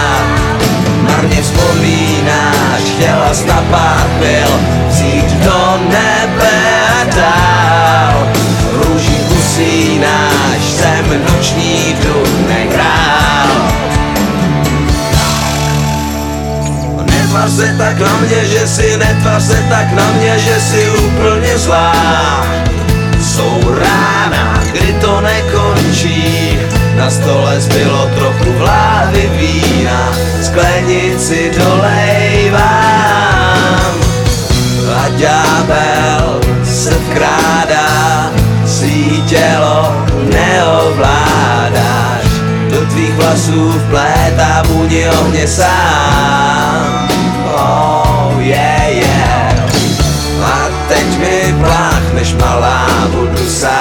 Marně 1.19 1.41
vzpomínáš, 1.41 2.81
chtěla 2.95 3.33
jsi 3.33 3.47
na 3.47 3.63
pár 3.71 4.07
pil 4.19 4.59
Vzít 4.89 5.31
do 5.43 5.79
nebe 5.89 6.59
a 7.01 7.03
dál. 7.15 8.27
Růží 8.73 9.17
usínáš, 9.39 10.61
jsem 10.61 11.23
noční 11.23 11.95
duch 12.03 12.29
král 12.71 13.47
Netvář 17.05 17.51
se 17.51 17.75
tak 17.77 17.99
na 17.99 18.17
mě, 18.17 18.45
že 18.45 18.67
si, 18.67 18.97
netvář 18.97 19.43
se 19.43 19.65
tak 19.69 19.91
na 19.91 20.11
mě, 20.11 20.39
že 20.39 20.59
si 20.59 20.89
úplně 20.89 21.57
zlá. 21.57 22.45
Jsou 23.21 23.75
rána, 23.79 24.63
kdy 24.71 24.93
to 24.93 25.21
nekončí 25.21 26.59
Na 26.99 27.09
stole 27.09 27.61
zbylo 27.61 28.09
trochu 28.15 28.53
vlády 28.59 29.31
vína 29.39 30.11
Sklenici 30.43 31.51
dolejvám. 31.55 32.59
A 34.95 35.09
ďábel 35.09 36.41
se 36.63 36.89
vkrádá 36.89 38.31
Svý 38.65 39.23
tělo 39.27 40.05
neovládáš. 40.23 42.25
Do 42.69 42.85
tvých 42.85 43.13
vlasů 43.13 43.71
vplétá 43.71 44.63
vůni 44.67 45.09
ohně 45.09 45.47
sám. 45.47 47.09
Oh 47.55 48.35
yeah 48.39 48.91
yeah. 48.91 49.53
A 50.43 50.67
teď 50.87 51.19
mi 51.19 51.55
pláchneš 51.63 52.33
malá, 52.33 52.87
budu 53.11 53.49
sám 53.49 53.78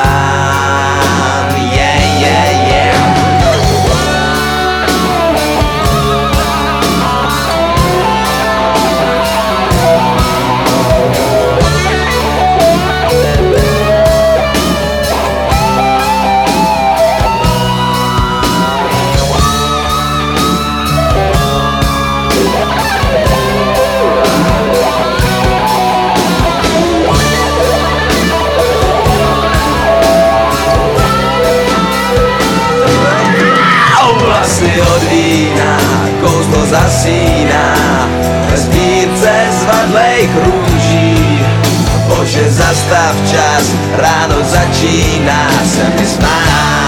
ráno 43.96 44.36
začíná 44.42 45.50
se 45.64 46.00
mi 46.00 46.06
smát. 46.06 46.78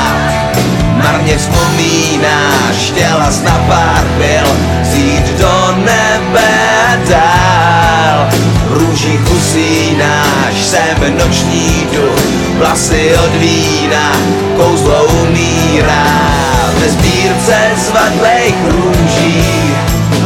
Marně 1.05 1.39
vzpomínáš, 1.39 2.77
jsi 2.77 3.45
na 3.45 3.65
pár 3.69 4.05
pil 4.19 4.57
Vzít 4.83 5.39
do 5.39 5.77
nebe 5.77 6.51
dál. 7.09 8.29
V 8.69 8.73
růžích 8.73 9.21
usínáš, 9.31 10.55
jsem 10.55 11.19
noční 11.19 11.87
duch 11.95 12.21
Vlasy 12.59 13.15
od 13.25 13.35
vína, 13.35 14.13
kouzlo 14.57 15.05
umírá 15.05 16.05
Ve 16.81 16.89
sbírce 16.89 17.57
zvadlejch 17.77 18.55
růží 18.69 19.71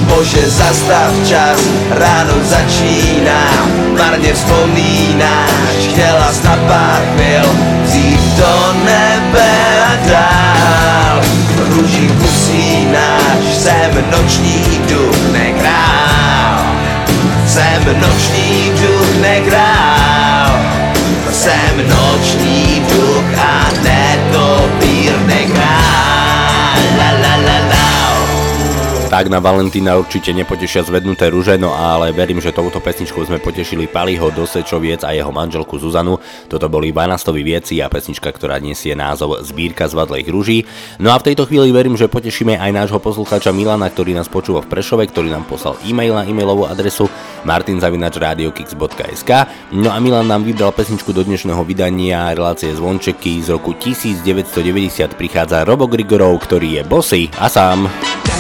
Bože, 0.09 0.51
zastav 0.51 1.13
čas, 1.29 1.61
ráno 1.91 2.35
začíná 2.43 3.45
Marně 3.99 4.35
vzpomínáš, 4.35 5.81
chtěla 5.91 6.33
jsi 6.33 6.45
na 6.45 6.57
pár 6.57 7.03
chvil 7.15 7.49
Vzít 7.85 8.21
do 8.37 8.75
nebe 8.85 9.53
a 9.87 10.09
dál. 10.09 11.21
Růžích 11.69 12.11
usínáš, 12.25 13.45
jsem 13.57 14.05
noční 14.11 14.65
duch, 14.89 15.33
nekrál 15.33 16.65
Jsem 17.47 18.01
noční 18.01 18.73
duch, 18.81 19.21
nekrál 19.21 20.61
Jsem 21.31 21.89
noční 21.89 22.87
duch 22.91 23.39
a 23.39 23.71
netopír, 23.83 25.13
nekrál 25.27 25.65
Tak 29.15 29.31
na 29.31 29.39
Valentína 29.39 29.95
určite 29.95 30.35
nepotešia 30.35 30.83
zvednuté 30.83 31.31
ruže, 31.31 31.55
no 31.55 31.71
ale 31.71 32.11
verím, 32.11 32.43
že 32.43 32.51
touto 32.51 32.83
pesničkou 32.83 33.23
sme 33.23 33.39
potešili 33.39 33.87
Paliho 33.87 34.35
Dosečoviec 34.35 35.07
a 35.07 35.15
jeho 35.15 35.31
manželku 35.31 35.79
Zuzanu. 35.79 36.19
Toto 36.51 36.67
boli 36.67 36.91
Vanastovi 36.91 37.47
vieci 37.47 37.79
a 37.79 37.87
pesnička, 37.87 38.35
ktorá 38.35 38.59
nesie 38.59 38.99
názov 38.99 39.39
Zbírka 39.47 39.87
zvadlých 39.87 40.27
ruží. 40.27 40.67
No 40.99 41.15
a 41.15 41.23
v 41.23 41.31
tejto 41.31 41.47
chvíli 41.47 41.71
verím, 41.71 41.95
že 41.95 42.11
potešíme 42.11 42.59
aj 42.59 42.75
nášho 42.75 42.99
poslucháča 42.99 43.55
Milana, 43.55 43.87
ktorý 43.87 44.19
nás 44.19 44.27
počúva 44.27 44.67
v 44.67 44.75
Prešove, 44.75 45.07
ktorý 45.07 45.31
nám 45.31 45.47
poslal 45.47 45.79
e-mail 45.87 46.19
na 46.19 46.27
e-mailovú 46.27 46.67
adresu 46.67 47.07
martinzavinačradiokix.sk 47.47 49.31
No 49.79 49.95
a 49.95 50.03
Milan 50.03 50.27
nám 50.27 50.43
vybral 50.43 50.75
pesničku 50.75 51.15
do 51.15 51.23
dnešného 51.23 51.63
vydania 51.63 52.35
relácie 52.35 52.75
Zvončeky 52.75 53.47
z 53.47 53.55
roku 53.55 53.79
1990 53.79 55.15
prichádza 55.15 55.63
Robo 55.63 55.87
Grigorov, 55.87 56.35
ktorý 56.43 56.83
je 56.83 56.91
bosy 56.91 57.31
a 57.39 57.47
sám. 57.47 57.87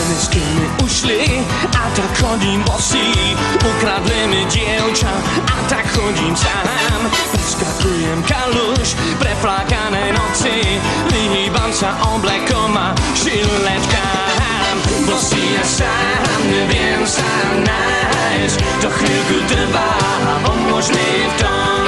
Tenisky 0.04 0.44
mi 0.60 0.68
ušli 0.84 1.20
a 1.64 1.88
tak 1.96 2.12
chodím 2.20 2.60
bosý 2.68 3.32
Ukradli 3.64 4.26
mi 4.28 4.44
dievča 4.52 5.08
a 5.48 5.56
tak 5.64 5.88
chodím 5.96 6.36
sám. 6.36 7.00
Skakujem 7.40 8.20
kaluž 8.28 9.00
preflákanej 9.16 10.12
noci. 10.12 10.76
Vyhýbam 11.08 11.72
sa 11.72 11.96
oblekom 12.12 12.76
a 12.76 12.92
žilečkám 13.16 14.76
Bosý 15.08 15.40
ja 15.56 15.64
sám 15.64 16.40
neviem 16.52 17.00
sa 17.08 17.30
nájsť. 17.64 18.56
To 18.84 18.88
chvíľku 18.92 19.36
trvá 19.48 19.92
a 20.20 20.34
pomôž 20.44 20.92
mi 20.92 21.12
v 21.32 21.34
tom. 21.40 21.80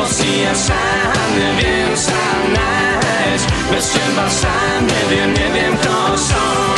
Bosý 0.00 0.48
ja 0.48 0.54
sám 0.56 1.28
neviem 1.36 1.92
sa 1.92 2.24
nájsť. 2.56 3.46
Bez 3.68 3.84
teba 3.92 4.26
sám 4.32 4.80
neviem, 4.88 5.28
neviem 5.36 5.76
kto 5.76 5.92
som 6.16 6.73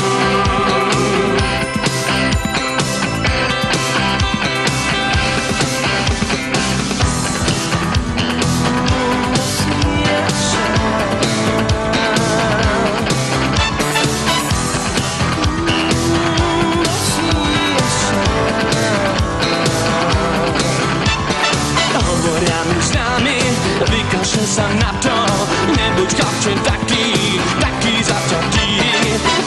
Chlapče 26.06 26.52
taký, 26.62 27.06
taký 27.58 27.94
zaťatý 28.06 28.68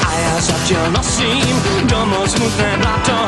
A 0.03 0.09
ja 0.11 0.35
zatiaľ 0.43 0.91
nosím 0.91 1.55
domov 1.87 2.27
smutné 2.27 2.75
blato 2.83 3.19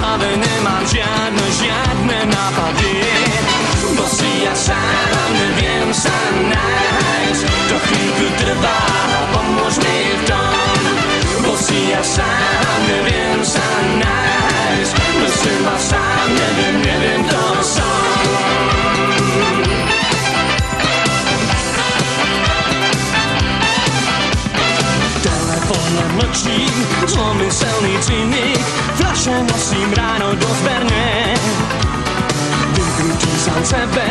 hlave 0.00 0.30
nemám 0.40 0.84
žiadne, 0.88 1.46
žiadne 1.60 2.18
nápady. 2.32 2.94
Bo 3.92 4.04
si 4.08 4.48
ja 4.48 4.54
sám 4.56 5.28
neviem 5.36 5.92
sa 5.92 6.16
nájsť 6.48 7.44
To 7.68 7.76
chvíľku 7.76 8.26
trvá, 8.40 8.80
pomôž 9.36 9.76
mi 9.84 9.98
v 10.16 10.22
tom. 10.24 10.80
Bo 11.44 11.52
si 11.60 11.92
ja 11.92 12.00
sám 12.00 12.80
neviem 12.88 13.44
sa 13.44 13.66
nájsť 14.00 14.29
plný 27.38 27.96
cinik 28.02 28.62
Fľaše 28.98 29.36
nosím 29.46 29.90
ráno 29.94 30.34
do 30.34 30.48
zberne. 30.62 31.34
Vykrúti 32.74 33.32
sám 33.38 33.62
sebe, 33.64 34.06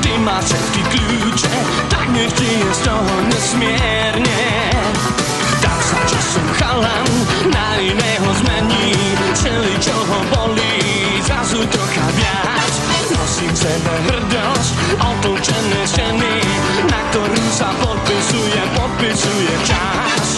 ty 0.00 0.12
máš 0.22 0.54
všetky 0.54 0.82
kľúče. 0.88 1.54
Tak 1.90 2.06
nech 2.14 2.32
ti 2.34 2.46
je 2.46 2.70
z 2.70 2.80
toho 2.86 3.14
nesmierne. 3.28 4.42
Tak 5.60 5.78
sa 5.82 5.98
časom 6.08 6.46
chalan 6.56 7.06
na 7.52 7.66
iného 7.82 8.30
zmení. 8.40 8.94
Celý 9.34 9.74
čo 9.82 9.94
ho 9.94 10.18
bolí, 10.32 10.78
zrazu 11.26 11.66
trocha 11.68 12.06
viac. 12.16 12.72
Nosím 13.10 13.52
sebe 13.52 13.94
hrdosť, 14.08 14.72
otlčené 14.96 15.82
steny 15.84 16.34
Na 16.88 17.00
ktorú 17.10 17.44
sa 17.52 17.68
podpisuje, 17.82 18.60
podpisuje 18.74 19.54
čas 19.66 20.29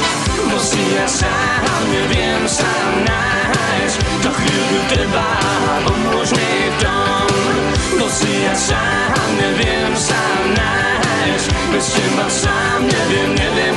Musí 0.51 0.85
ja 0.99 1.07
sám, 1.07 1.63
neviem 1.91 2.43
sám 2.49 2.93
nájsť. 3.07 3.97
To 4.27 4.31
chvíľu 4.31 4.79
trvá, 4.91 5.31
pomôž 5.87 6.29
mi 6.35 6.53
v 6.71 6.77
tom. 6.83 7.27
Musí 8.03 8.33
ja 8.47 8.55
sám, 8.57 9.29
neviem 9.39 9.93
sám 9.95 10.43
nájsť. 10.57 11.47
Bez 11.71 11.87
teba 11.95 12.27
sám, 12.27 12.79
neviem, 12.87 13.31
neviem, 13.39 13.72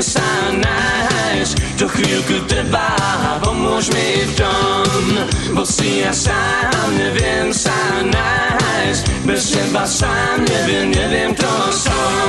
sa 0.00 0.24
nájsť 0.56 1.76
To 1.76 1.84
chvíľku 1.88 2.44
trvá, 2.48 2.96
pomôž 3.44 3.92
mi 3.92 4.24
v 4.24 4.32
tom. 4.36 5.04
Bo 5.52 5.64
si 5.64 6.04
ja 6.04 6.12
sám 6.12 6.96
neviem 6.96 7.52
sa 7.52 7.72
nájsť. 8.04 9.02
Bez 9.28 9.52
teba 9.52 9.84
sám 9.84 10.44
neviem, 10.44 10.92
neviem 10.92 11.32
kto 11.36 11.52
som. 11.72 12.28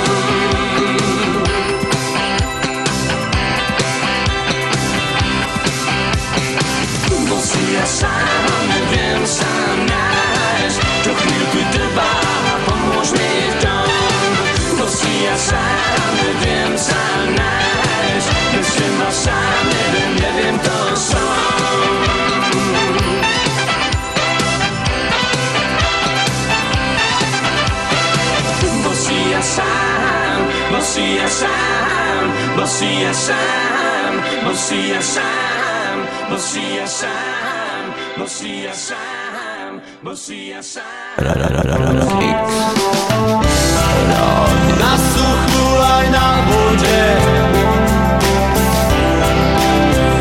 Bo 7.27 7.37
si 7.39 7.63
ja 7.75 7.85
sám 7.87 8.45
neviem 8.67 9.23
sa 9.23 9.51
nájsť. 9.87 10.79
To 11.07 11.11
chvíľku 11.11 11.59
trvá, 11.75 12.13
pomôž 12.67 13.07
mi 13.15 13.31
v 13.47 13.55
tom. 13.63 13.89
Bo 14.75 14.85
si 14.87 15.11
ja 15.23 15.35
sám 15.35 15.80
si 30.91 31.15
ja 31.15 31.27
sám 31.31 32.25
si 32.67 32.99
ja 32.99 33.13
sám, 33.15 34.13
si 34.51 34.91
ja 34.91 34.99
sám 34.99 35.97
si 36.35 36.75
ja 36.75 36.83
sám, 36.83 37.85
sám 38.75 39.71
Na 44.83 44.93
suchu 44.99 45.65
aj 45.79 46.05
na 46.11 46.27
vode. 46.51 47.03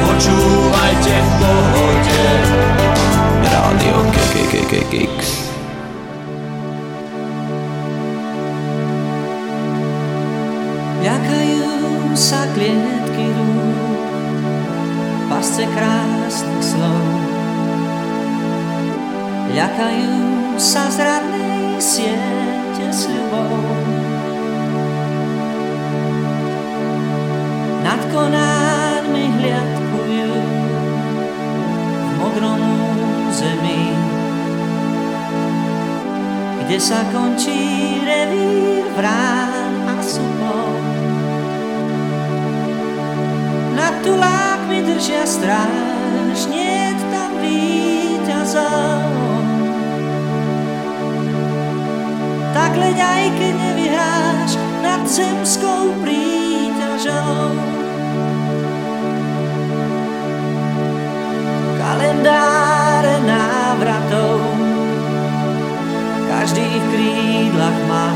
Počúvajte 0.06 1.14
v 1.18 1.30
pohode. 1.42 2.22
Radio 3.42 3.96
KKKKX. 4.14 5.39
Ľakajú 19.60 20.56
sa 20.56 20.88
zradnej 20.88 21.76
siete 21.76 22.88
sľubov. 22.88 23.60
Nad 27.84 28.00
konármi 28.08 29.28
hliadkujú 29.36 30.32
v 31.92 32.10
modrom 32.16 32.64
zemi, 33.36 33.92
kde 36.64 36.78
sa 36.80 37.04
končí 37.12 38.00
revír 38.00 38.88
vrán 38.96 39.76
a 39.92 40.00
supov. 40.00 40.72
Nad 43.76 43.92
tulákmi 44.00 44.88
držia 44.88 45.28
stráž, 45.28 45.89
Tak 52.70 52.78
leď 52.78 53.02
aj 53.02 53.24
keď 53.34 53.54
nevyhráš 53.66 54.50
nad 54.78 55.02
zemskou 55.02 55.90
príťažou. 56.06 57.50
Kalendáre 61.82 63.26
návratov 63.26 64.38
každý 66.30 66.62
v 66.62 66.86
krídlach 66.94 67.78
má. 67.90 68.14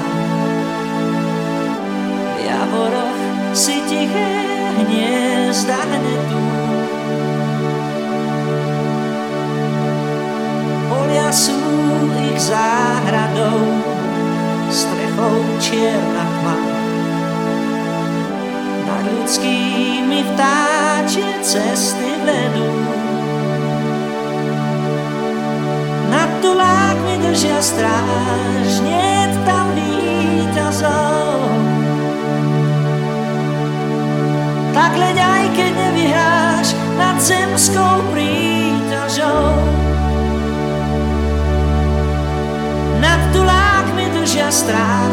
V 2.38 2.46
javoroch 2.46 3.18
si 3.58 3.82
tiché 3.90 4.30
hniezda 4.78 5.82
hnetú. 5.82 6.42
Polia 10.86 11.34
sú 11.34 11.58
ich 12.30 12.38
záhradou, 12.38 12.83
čierna 15.84 16.24
tma. 16.40 16.56
Nad 18.88 19.04
ľudskými 19.04 20.20
vtáčie 20.32 21.28
cesty 21.44 22.08
vedú. 22.24 22.72
Nad 26.08 26.30
tulákmi 26.40 27.20
držia 27.20 27.60
stráž, 27.60 28.80
niet 28.80 29.32
tam 29.44 29.76
víťazov. 29.76 31.52
Tak 34.72 34.92
leď 34.96 35.16
aj 35.20 35.44
keď 35.52 35.72
nevyhráš 35.84 36.68
nad 36.96 37.20
zemskou 37.20 38.08
príťažou. 38.08 39.52
Nad 43.04 43.20
tulákmi 43.36 44.04
držia 44.16 44.48
stráž, 44.48 45.03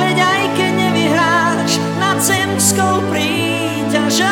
Leď 0.00 0.16
aj 0.16 0.44
keď 0.56 0.72
nevyhráš 0.72 1.76
nad 2.00 2.16
zemskou 2.16 3.04
príťažou. 3.12 4.24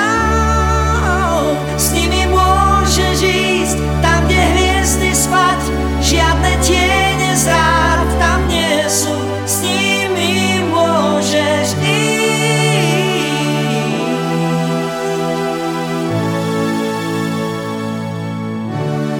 S 1.76 1.92
nimi 1.92 2.24
môžeš 2.32 3.18
ísť 3.20 3.76
tam, 4.00 4.24
kde 4.24 4.40
hviezdy 4.40 5.12
spať, 5.12 5.60
žiadne 6.00 6.52
tiene 6.64 7.30
zrád 7.36 8.08
tam 8.16 8.40
nie 8.48 8.88
sú. 8.88 9.12
S 9.44 9.60
nimi 9.60 10.64
môžeš 10.72 11.76
ísť. 11.76 12.08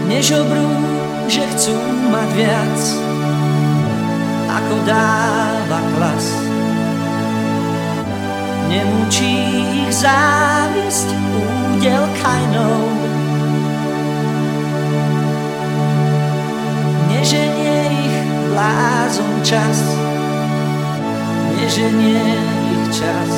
Nežobrú, 0.09 0.67
že 1.31 1.47
chcú 1.55 1.77
mať 2.11 2.29
viac, 2.35 2.81
ako 4.51 4.75
dáva 4.83 5.81
klas. 5.95 6.38
Nemučí 8.69 9.35
ich 9.81 9.93
závisť 9.97 11.09
údel 11.09 12.05
kajnou. 12.21 12.85
Neženie 17.09 17.79
ich 17.89 18.17
blázon 18.53 19.35
čas, 19.41 19.81
preženie 21.57 22.21
ich 22.77 22.85
čas. 22.93 23.33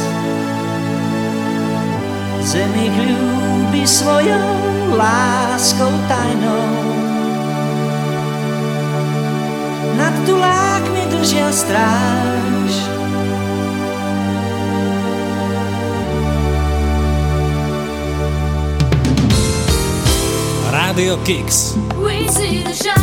Zemi 2.42 2.90
ľúbi 2.90 3.86
svojou 3.86 4.50
láskou 4.98 5.94
tajnou. 6.10 6.66
Nad 9.94 10.14
tulákmi 10.26 11.06
držia 11.14 11.54
stráž. 11.54 12.69
Radio 20.90 21.16
Kicks. 21.22 21.76
We 21.96 22.26
see 22.26 22.64
the 22.64 22.72
shining 22.72 22.99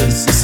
like 0.00 0.08
a 0.08 0.41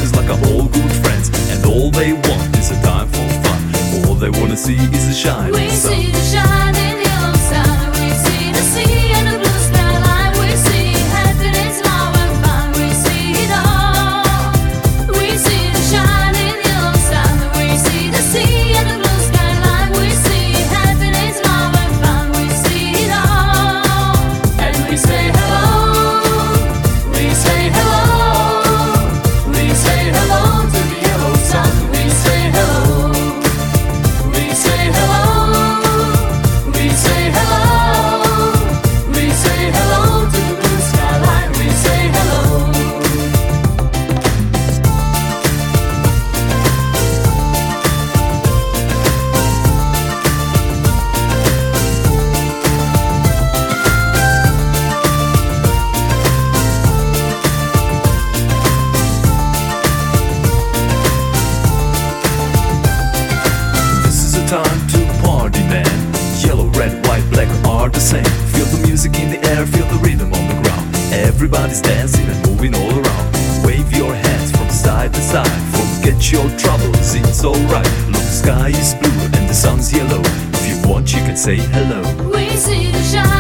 Forget 75.29 76.33
your 76.33 76.49
troubles, 76.57 77.15
it's 77.15 77.45
alright. 77.45 77.85
Look, 78.07 78.15
the 78.15 78.41
sky 78.43 78.69
is 78.69 78.95
blue 78.95 79.25
and 79.39 79.47
the 79.47 79.53
sun's 79.53 79.93
yellow. 79.93 80.23
If 80.25 80.67
you 80.67 80.89
want, 80.89 81.13
you 81.13 81.19
can 81.19 81.37
say 81.37 81.57
hello. 81.57 82.01
We 82.31 82.49
see 82.57 82.91
the 82.91 83.03
shining 83.03 83.38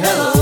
hello. 0.00 0.37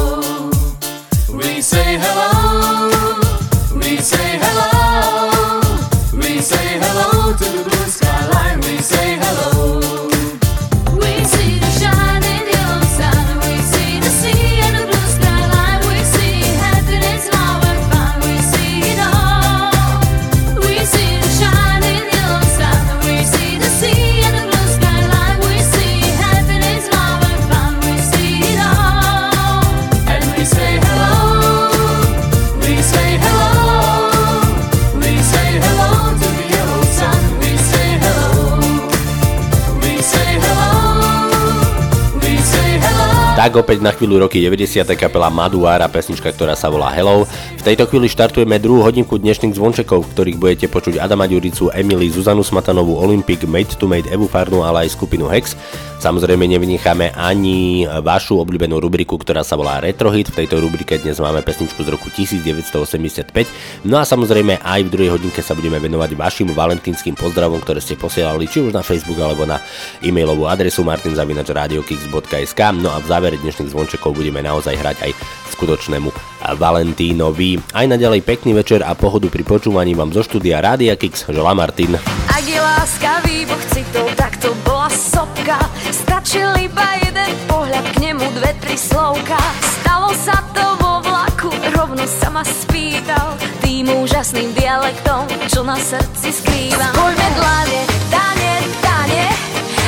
Tak 43.46 43.62
opäť 43.62 43.78
na 43.78 43.94
chvíľu 43.94 44.26
roky 44.26 44.42
90. 44.42 44.82
kapela 44.98 45.30
Maduár 45.30 45.78
a 45.78 45.86
pesnička, 45.86 46.34
ktorá 46.34 46.58
sa 46.58 46.66
volá 46.66 46.90
Hello. 46.90 47.30
Tejto 47.66 47.90
chvíli 47.90 48.06
štartujeme 48.06 48.62
druhú 48.62 48.86
hodinku 48.86 49.18
dnešných 49.18 49.58
zvončekov, 49.58 50.06
v 50.06 50.10
ktorých 50.14 50.38
budete 50.38 50.66
počuť 50.70 51.02
Adama 51.02 51.26
Ďuricu, 51.26 51.74
Emily, 51.74 52.06
Zuzanu 52.14 52.46
Smatanovú, 52.46 52.94
Olympic, 52.94 53.42
Made 53.42 53.74
to 53.74 53.90
Made, 53.90 54.06
Evu 54.06 54.30
Farnu, 54.30 54.62
ale 54.62 54.86
aj 54.86 54.94
skupinu 54.94 55.26
Hex. 55.26 55.58
Samozrejme 55.98 56.46
nevynecháme 56.46 57.18
ani 57.18 57.82
vašu 58.06 58.38
obľúbenú 58.38 58.78
rubriku, 58.78 59.18
ktorá 59.18 59.42
sa 59.42 59.58
volá 59.58 59.82
Retrohit. 59.82 60.30
V 60.30 60.46
tejto 60.46 60.62
rubrike 60.62 61.02
dnes 61.02 61.18
máme 61.18 61.42
pesničku 61.42 61.82
z 61.82 61.90
roku 61.90 62.06
1985. 62.06 63.34
No 63.82 63.98
a 63.98 64.06
samozrejme 64.06 64.62
aj 64.62 64.80
v 64.86 64.92
druhej 64.94 65.10
hodinke 65.18 65.42
sa 65.42 65.58
budeme 65.58 65.82
venovať 65.82 66.14
vašim 66.14 66.54
valentínskym 66.54 67.18
pozdravom, 67.18 67.58
ktoré 67.66 67.82
ste 67.82 67.98
posielali 67.98 68.46
či 68.46 68.62
už 68.62 68.78
na 68.78 68.86
Facebook 68.86 69.18
alebo 69.18 69.42
na 69.42 69.58
e-mailovú 70.06 70.46
adresu 70.46 70.86
martinzavinačradiokix.sk 70.86 72.60
No 72.78 72.94
a 72.94 73.02
v 73.02 73.10
závere 73.10 73.42
dnešných 73.42 73.74
zvončekov 73.74 74.14
budeme 74.14 74.38
naozaj 74.38 74.78
hrať 74.78 74.96
aj 75.02 75.12
skutočnému 75.58 76.35
Valentínovi. 76.54 77.58
Aj 77.74 77.88
naďalej 77.88 78.22
pekný 78.22 78.54
večer 78.54 78.84
a 78.86 78.94
pohodu 78.94 79.26
pri 79.26 79.42
počúvaní 79.42 79.98
vám 79.98 80.14
zo 80.14 80.22
štúdia 80.22 80.62
Rádia 80.62 80.94
Kix. 80.94 81.26
Želá 81.26 81.56
Martin. 81.56 81.98
Ak 82.30 82.44
je 82.46 82.60
láskavý 82.60 83.48
boh 83.50 83.64
citov, 83.74 84.06
tak 84.14 84.38
to 84.38 84.54
bola 84.62 84.86
sopka. 84.92 85.58
Stačil 85.90 86.46
iba 86.60 86.86
jeden 87.02 87.32
pohľad, 87.50 87.84
k 87.96 88.12
nemu 88.12 88.26
dve, 88.36 88.52
tri 88.62 88.76
slovka. 88.78 89.40
Stalo 89.80 90.12
sa 90.14 90.38
to 90.54 90.76
vo 90.78 91.00
vlaku, 91.02 91.50
rovno 91.74 92.04
sa 92.06 92.30
ma 92.30 92.44
spýtal. 92.44 93.34
Tým 93.64 93.90
úžasným 93.90 94.54
dialektom, 94.54 95.26
čo 95.50 95.64
na 95.66 95.74
srdci 95.74 96.30
skrývam. 96.30 96.92
Poďme 96.94 97.28
dlane, 97.34 97.80
dane, 98.10 98.52
dane 98.82 99.24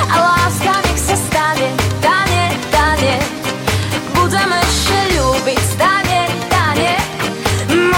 A 0.09 0.15
láska 0.19 0.73
nech 0.87 1.01
sa 1.01 1.17
stane, 1.17 1.69
dane, 2.03 2.45
dane 2.73 3.15
Budeme 4.15 4.59
všetci 4.59 5.17
ľúbiť 5.19 5.59
Stane, 5.59 5.79
tane, 5.79 5.98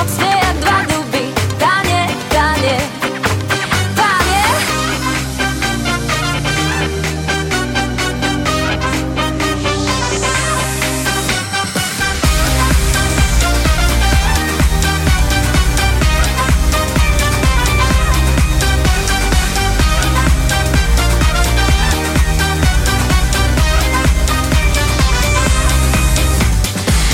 mocne 0.00 0.32
jak 0.42 0.56
dva 0.56 0.78
duby 0.88 1.24
Tane, 1.58 2.08
tane, 2.32 2.76
tane 3.92 4.40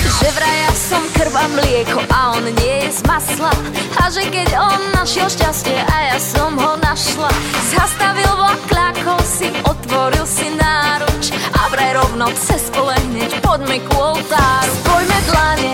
Že 0.07 0.28
vraj 0.39 0.59
ja 0.62 0.72
som 0.78 1.03
krv 1.11 1.34
a 1.34 1.47
mlieko 1.51 2.16
masla. 3.07 3.55
A 4.03 4.11
že 4.11 4.27
keď 4.29 4.59
on 4.59 4.81
našiel 4.93 5.31
šťastie 5.31 5.79
a 5.79 5.97
ja 6.13 6.19
som 6.21 6.53
ho 6.59 6.77
našla 6.83 7.31
Zastavil 7.73 8.29
vlak, 8.37 8.61
kľakol 8.69 9.21
si, 9.25 9.49
otvoril 9.65 10.27
si 10.29 10.53
náruč 10.55 11.33
A 11.57 11.71
vraj 11.73 11.97
rovno 11.97 12.29
cez 12.37 12.69
pole 12.71 12.95
hneď 13.11 13.41
poďme 13.41 13.81
ku 13.89 13.95
oltáru 13.97 14.73
Spojme 14.85 15.19
dlane, 15.31 15.73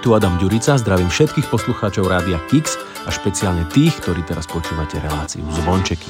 tu 0.00 0.16
Adam 0.16 0.40
Ďurica, 0.40 0.80
zdravím 0.80 1.12
všetkých 1.12 1.52
poslucháčov 1.52 2.08
Rádia 2.08 2.40
Kix 2.48 2.80
a 3.04 3.12
špeciálne 3.12 3.68
tých, 3.68 3.92
ktorí 4.00 4.24
teraz 4.24 4.48
počúvate 4.48 4.96
reláciu 4.96 5.44
Zvončeky. 5.60 6.08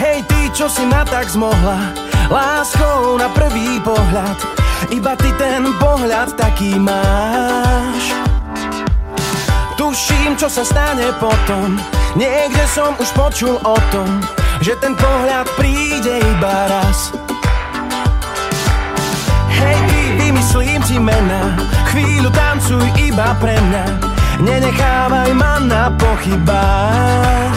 Hej 0.00 0.24
ty, 0.24 0.40
čo 0.56 0.72
si 0.72 0.88
ma 0.88 1.04
tak 1.04 1.28
zmohla? 1.28 1.92
Láskou 2.32 3.20
na 3.20 3.28
prvý 3.36 3.76
pohľad. 3.84 4.40
Iba 4.88 5.12
ty 5.20 5.28
ten 5.36 5.68
pohľad 5.76 6.32
taký 6.40 6.80
máš. 6.80 8.16
Tuším, 9.76 10.40
čo 10.40 10.48
sa 10.48 10.64
stane 10.64 11.12
potom. 11.20 11.76
Niekde 12.16 12.64
som 12.66 12.98
už 12.98 13.06
počul 13.14 13.54
o 13.62 13.76
tom 13.94 14.18
Že 14.58 14.82
ten 14.82 14.98
pohľad 14.98 15.46
príde 15.54 16.18
iba 16.18 16.66
raz 16.66 17.14
vymyslím 20.18 20.80
ti 20.82 20.96
mena 20.98 21.54
Chvíľu 21.90 22.30
tancuj 22.30 22.86
iba 23.02 23.34
pre 23.42 23.58
mňa. 23.58 23.84
Nenechávaj 24.40 25.30
ma 25.34 25.58
na 25.58 25.90
pochybách. 25.98 27.54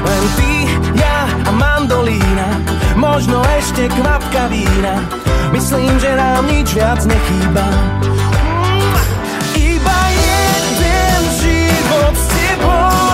Len 0.00 0.24
ty, 0.40 0.52
ja 0.96 1.28
a 1.28 1.50
mandolína 1.52 2.48
Možno 2.96 3.44
ešte 3.60 3.92
kvapka 3.92 4.48
vína. 4.48 5.04
Myslím, 5.52 6.00
že 6.00 6.16
nám 6.16 6.48
nič 6.48 6.72
viac 6.72 7.04
nechýba. 7.04 7.66
Iba 9.56 10.00
jeden 10.14 11.22
život 11.42 12.14
s 12.16 12.26
tebou 12.32 13.09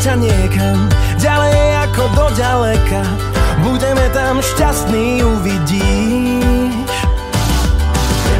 ťa 0.00 0.16
niekam 0.16 0.88
Ďalej 1.20 1.60
ako 1.84 2.02
do 2.16 2.26
ďaleka. 2.32 3.00
Budeme 3.60 4.08
tam 4.16 4.40
šťastní, 4.40 5.20
uvidíš. 5.20 6.96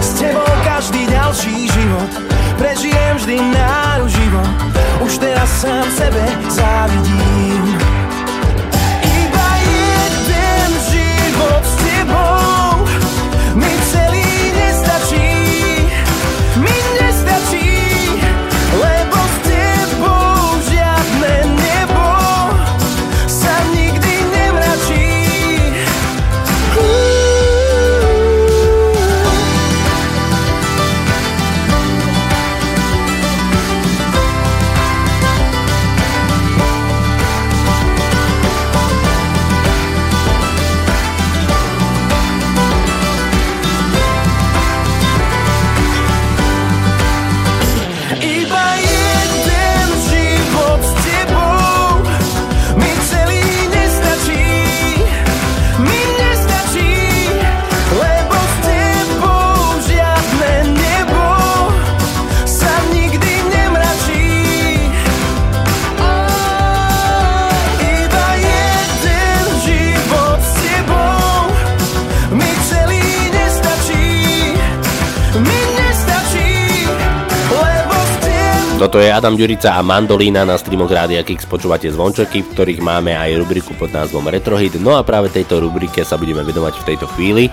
S 0.01 0.11
tebou 0.17 0.49
každý 0.65 1.05
ďalší 1.05 1.69
život 1.69 2.11
Prežijem 2.57 3.15
vždy 3.21 3.37
náruživo 3.53 4.41
Už 5.05 5.21
teraz 5.21 5.49
sám 5.61 5.85
sebe 5.93 6.25
závidím. 6.49 7.77
Iba 9.05 9.49
jeden 9.61 10.71
život 10.89 11.63
s 11.65 11.75
tebou 11.85 12.60
Toto 78.81 78.97
je 78.97 79.13
Adam 79.13 79.37
Ďurica 79.37 79.77
a 79.77 79.85
Mandolína 79.85 80.49
na 80.49 80.57
streamoch 80.57 80.89
Rádia 80.89 81.21
Kix. 81.21 81.45
Počúvate 81.45 81.93
zvončeky, 81.93 82.41
v 82.41 82.49
ktorých 82.57 82.81
máme 82.81 83.13
aj 83.13 83.45
rubriku 83.45 83.77
pod 83.77 83.93
názvom 83.93 84.25
Retrohit. 84.25 84.81
No 84.81 84.97
a 84.97 85.05
práve 85.05 85.29
tejto 85.29 85.61
rubrike 85.61 86.01
sa 86.01 86.17
budeme 86.17 86.41
venovať 86.41 86.81
v 86.81 86.87
tejto 86.89 87.05
chvíli. 87.13 87.53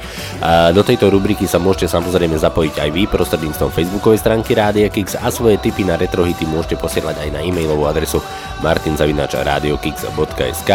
Do 0.71 0.87
tejto 0.87 1.11
rubriky 1.11 1.43
sa 1.43 1.59
môžete 1.59 1.91
samozrejme 1.91 2.39
zapojiť 2.39 2.79
aj 2.79 2.89
vy 2.95 3.11
prostredníctvom 3.11 3.75
facebookovej 3.75 4.23
stránky 4.23 4.55
Rádia 4.55 4.87
Kix 4.87 5.19
a 5.19 5.27
svoje 5.27 5.59
tipy 5.59 5.83
na 5.83 5.99
retrohity 5.99 6.47
môžete 6.47 6.79
posielať 6.79 7.27
aj 7.27 7.29
na 7.35 7.43
e-mailovú 7.43 7.91
adresu 7.91 8.23
martinzavinačradiokix.sk 8.63 10.71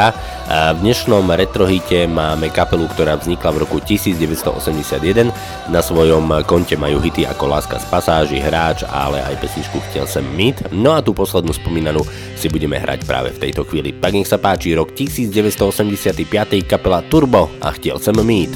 a 0.53 0.77
V 0.77 0.85
dnešnom 0.85 1.33
retrohite 1.33 2.05
máme 2.05 2.53
kapelu, 2.53 2.85
ktorá 2.93 3.17
vznikla 3.17 3.57
v 3.57 3.59
roku 3.65 3.81
1981. 3.81 5.33
Na 5.73 5.81
svojom 5.81 6.29
konte 6.45 6.77
majú 6.77 7.01
hity 7.01 7.25
ako 7.25 7.49
Láska 7.49 7.81
z 7.81 7.89
pasáži, 7.89 8.37
Hráč, 8.37 8.85
ale 8.85 9.25
aj 9.25 9.41
pesničku 9.41 9.81
Chtěl 9.89 10.05
sem 10.05 10.21
mít. 10.37 10.61
No 10.69 10.93
a 10.93 11.01
tú 11.01 11.17
poslednú 11.17 11.57
spomínanú 11.57 12.05
si 12.37 12.53
budeme 12.53 12.77
hrať 12.77 13.09
práve 13.09 13.33
v 13.33 13.49
tejto 13.49 13.65
chvíli. 13.65 13.97
Tak 13.97 14.13
nech 14.13 14.29
sa 14.29 14.37
páči, 14.37 14.77
rok 14.77 14.93
1985. 14.93 16.21
kapela 16.69 17.01
Turbo 17.09 17.49
a 17.65 17.73
Chtěl 17.73 17.97
sem 17.97 18.21
mít. 18.21 18.53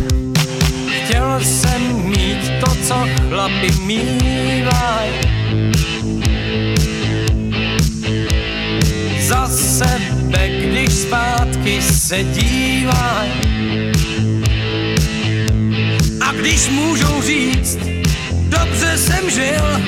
Chtěl 0.85 1.41
jsem 1.41 1.81
mít 2.13 2.45
to, 2.61 2.69
co 2.85 2.97
chlapi 3.33 3.73
mývaj. 3.89 4.46
Zpátky 11.67 11.83
se 11.83 12.23
dívaj. 12.23 13.31
A 16.21 16.33
když 16.33 16.69
můžou 16.69 17.23
říct, 17.23 17.79
dobře 18.49 18.99
jsem 18.99 19.31
žil, 19.31 19.81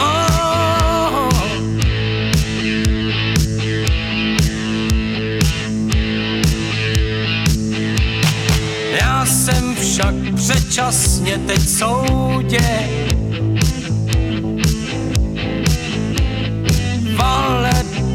oh, 0.00 1.28
Já 9.00 9.26
jsem 9.26 9.76
však 9.80 10.14
předčasně 10.36 11.38
teď 11.46 11.60
soudě 11.68 12.88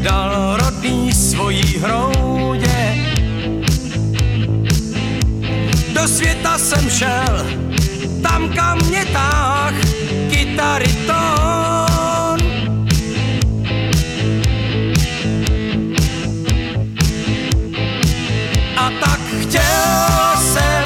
dal 0.02 0.56
rodný 0.56 1.12
svojí 1.12 1.78
hroudě. 1.78 2.96
Do 5.92 6.08
světa 6.08 6.58
jsem 6.58 6.90
šel, 6.90 7.46
tam 8.22 8.48
kam 8.48 8.78
mě 8.88 9.04
táh 9.04 9.74
kytary 10.30 10.92
tón. 11.06 12.38
A 18.76 18.90
tak 19.00 19.20
chtěl 19.40 20.42
jsem 20.52 20.77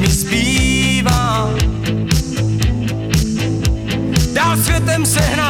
mi 0.00 0.08
zpívá. 0.08 1.50
Dál 4.32 4.56
světem 4.56 5.06
se 5.06 5.20
hrát, 5.20 5.49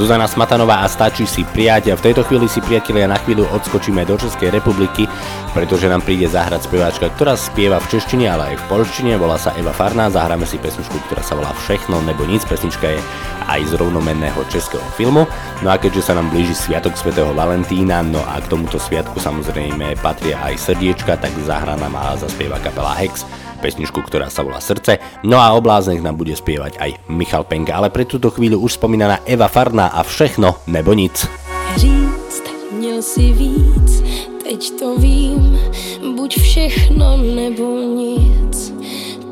Zuzana 0.00 0.24
Smatanová 0.24 0.80
a 0.80 0.88
stačí 0.88 1.28
si 1.28 1.44
prijať. 1.44 1.92
V 1.92 2.00
tejto 2.00 2.24
chvíli 2.24 2.48
si 2.48 2.64
priatelia 2.64 3.04
na 3.04 3.20
chvíľu 3.20 3.44
odskočíme 3.52 4.00
do 4.08 4.16
Českej 4.16 4.48
republiky, 4.48 5.04
pretože 5.52 5.92
nám 5.92 6.00
príde 6.00 6.24
zahrať 6.24 6.64
speváčka, 6.72 7.12
ktorá 7.12 7.36
spieva 7.36 7.76
v 7.84 7.92
češtine, 7.92 8.24
ale 8.24 8.56
aj 8.56 8.64
v 8.64 8.66
polštine, 8.72 9.20
volá 9.20 9.36
sa 9.36 9.52
Eva 9.60 9.76
Farná, 9.76 10.08
zahráme 10.08 10.48
si 10.48 10.56
pesničku, 10.56 10.96
ktorá 11.04 11.20
sa 11.20 11.36
volá 11.36 11.52
Všechno 11.52 12.00
nebo 12.00 12.24
nic, 12.24 12.40
pesnička 12.48 12.96
je 12.96 13.00
aj 13.44 13.60
z 13.68 13.76
rovnomenného 13.76 14.40
českého 14.48 14.88
filmu. 14.96 15.28
No 15.60 15.68
a 15.68 15.76
keďže 15.76 16.08
sa 16.08 16.16
nám 16.16 16.32
blíži 16.32 16.56
Sviatok 16.56 16.96
svätého 16.96 17.36
Valentína, 17.36 18.00
no 18.00 18.24
a 18.24 18.40
k 18.40 18.48
tomuto 18.48 18.80
sviatku 18.80 19.20
samozrejme 19.20 20.00
patria 20.00 20.40
aj 20.48 20.64
srdiečka, 20.64 21.20
tak 21.20 21.36
zahra 21.44 21.76
nám 21.76 21.92
a 22.00 22.16
zaspieva 22.16 22.56
kapela 22.64 22.96
Hex 22.96 23.28
pesničku, 23.60 24.00
ktorá 24.00 24.32
sa 24.32 24.40
volá 24.40 24.58
Srdce. 24.58 24.98
No 25.22 25.36
a 25.36 25.52
o 25.52 25.60
bláznych 25.60 26.00
nám 26.00 26.16
bude 26.16 26.32
spievať 26.32 26.80
aj 26.80 26.90
Michal 27.12 27.44
Penka, 27.44 27.76
ale 27.76 27.92
pre 27.92 28.08
túto 28.08 28.32
chvíľu 28.32 28.64
už 28.64 28.80
spomínaná 28.80 29.20
Eva 29.28 29.52
Farná 29.52 29.92
a 29.92 30.00
všechno 30.00 30.64
nebo 30.66 30.96
nic. 30.96 31.28
říct, 31.76 32.42
měl 32.72 33.02
si 33.02 33.32
víc, 33.32 34.02
teď 34.42 34.70
to 34.78 34.96
vím, 34.96 35.58
buď 36.16 36.38
všechno 36.38 37.16
nebo 37.16 37.78
nic. 37.78 38.74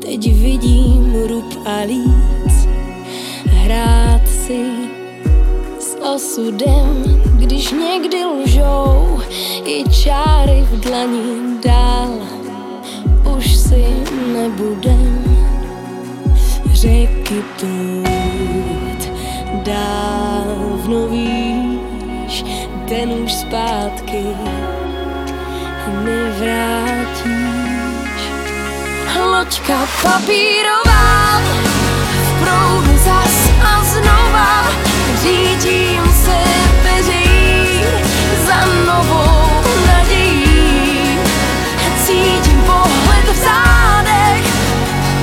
Teď 0.01 0.33
vidím 0.33 1.15
rub 1.27 1.67
a 1.67 1.83
líc, 1.85 2.67
hrát 3.45 4.21
si 4.27 4.65
s 5.79 5.97
osudem, 6.15 7.03
když 7.35 7.71
někdy 7.71 8.25
lžou 8.25 9.19
i 9.65 9.83
čáry 9.89 10.65
v 10.71 10.79
dlaní 10.79 11.59
dál. 11.65 12.38
Už 13.69 13.75
si 13.75 13.85
nebudem 14.33 15.23
řeky 16.71 17.43
plít 17.59 19.11
dávno 19.63 21.07
víš, 21.07 22.45
ten 22.87 23.11
už 23.11 23.33
zpátky 23.33 24.23
nevrátíš. 26.03 27.41
Loďka 29.31 29.87
papírová 30.01 31.41
v 32.23 32.43
proudu 32.43 32.97
zas 32.97 33.49
a 33.63 33.83
znova 33.83 34.63
řídím 35.21 36.03
se 36.23 36.37
peří 36.83 37.29
za 38.45 38.65
novou 38.85 39.48
pohled 43.29 43.35
v 43.35 43.37
zádech, 43.37 44.45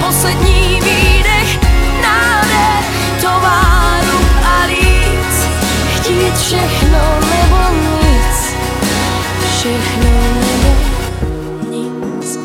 poslední 0.07 0.81
výdech, 0.81 1.59
nádech, 2.03 2.87
továru 3.21 4.19
a 4.45 4.65
líc. 4.67 5.47
Chtít 5.95 6.37
všechno 6.37 6.99
nebo 7.21 7.59
nic, 8.03 8.55
všechno 9.59 10.11
nebo 10.41 10.77
nic. 11.71 12.39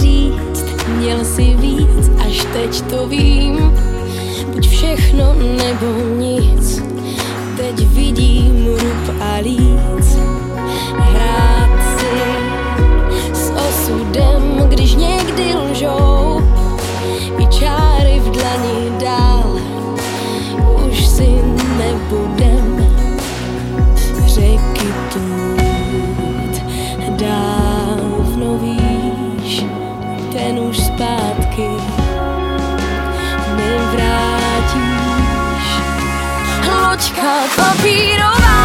Říct, 0.00 0.64
měl 0.86 1.24
si 1.24 1.42
víc, 1.42 2.10
až 2.28 2.46
teď 2.52 2.82
to 2.82 3.06
vím. 3.06 3.72
Buď 4.52 4.68
všechno 4.68 5.34
nebo 5.34 6.16
nic, 6.16 6.82
teď 7.56 7.86
vidím 7.86 8.66
rub 8.66 9.16
a 9.20 9.38
líc. 9.42 10.21
Hrát 10.98 11.70
s 13.32 13.50
osudem, 13.50 14.68
když 14.68 14.94
někdy 14.94 15.54
lžou, 15.54 16.42
i 17.38 17.46
čáry 17.46 18.20
v 18.20 18.30
dlani 18.30 18.92
dál. 19.00 19.56
Už 20.88 21.06
si 21.06 21.42
nebudem 21.78 22.86
řeky 24.26 24.86
tut, 25.12 25.62
ten 30.32 30.58
už 30.58 30.76
zpátky 30.76 31.68
nevrátíš. 33.56 35.66
Loďka 36.68 37.32
papírová, 37.56 38.61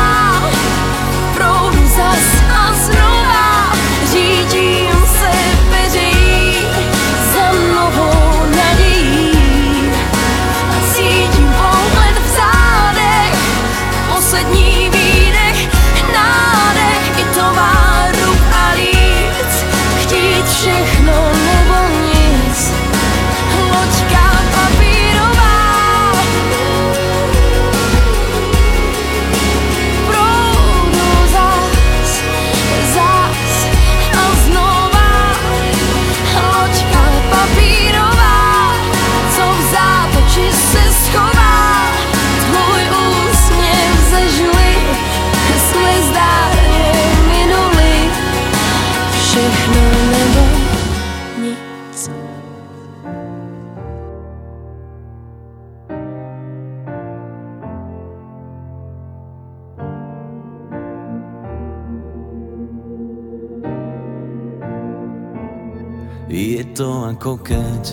to 66.78 67.10
ako 67.10 67.42
keď. 67.42 67.84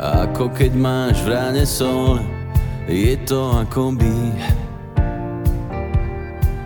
Ako 0.00 0.48
keď 0.48 0.72
máš 0.72 1.20
v 1.20 1.28
ráne 1.28 1.68
sol 1.68 2.16
Je 2.88 3.20
to 3.28 3.60
ako 3.60 3.92
by. 3.92 4.16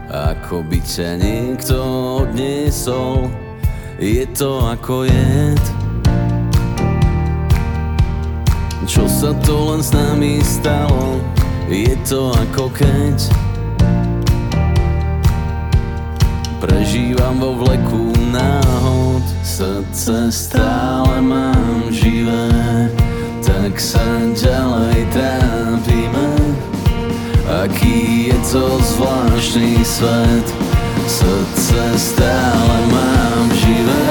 Ako 0.07 0.63
by 0.63 0.79
ťa 0.87 1.19
niekto 1.19 1.75
odniesol 2.23 3.27
Je 3.99 4.23
to 4.39 4.63
ako 4.63 5.11
jed. 5.11 5.63
Čo 8.87 9.11
sa 9.11 9.35
to 9.43 9.75
len 9.75 9.83
s 9.83 9.91
nami 9.91 10.39
stalo 10.47 11.19
Je 11.67 11.99
to 12.07 12.31
ako 12.31 12.71
keď 12.71 13.46
Prežívam 16.67 17.39
vo 17.39 17.55
vleku 17.63 18.11
náhod. 18.35 19.23
Srdce 19.47 20.35
stále 20.35 21.23
mám 21.23 21.87
živé. 21.95 22.91
Tak 23.39 23.79
sa 23.79 24.03
ďalej 24.35 25.07
trápime. 25.15 26.31
Aký 27.63 28.35
je 28.35 28.39
to 28.51 28.83
zvláštny 28.83 29.79
svet? 29.87 30.47
Srdce 31.07 31.79
stále 31.95 32.77
mám 32.91 33.47
živé. 33.55 34.11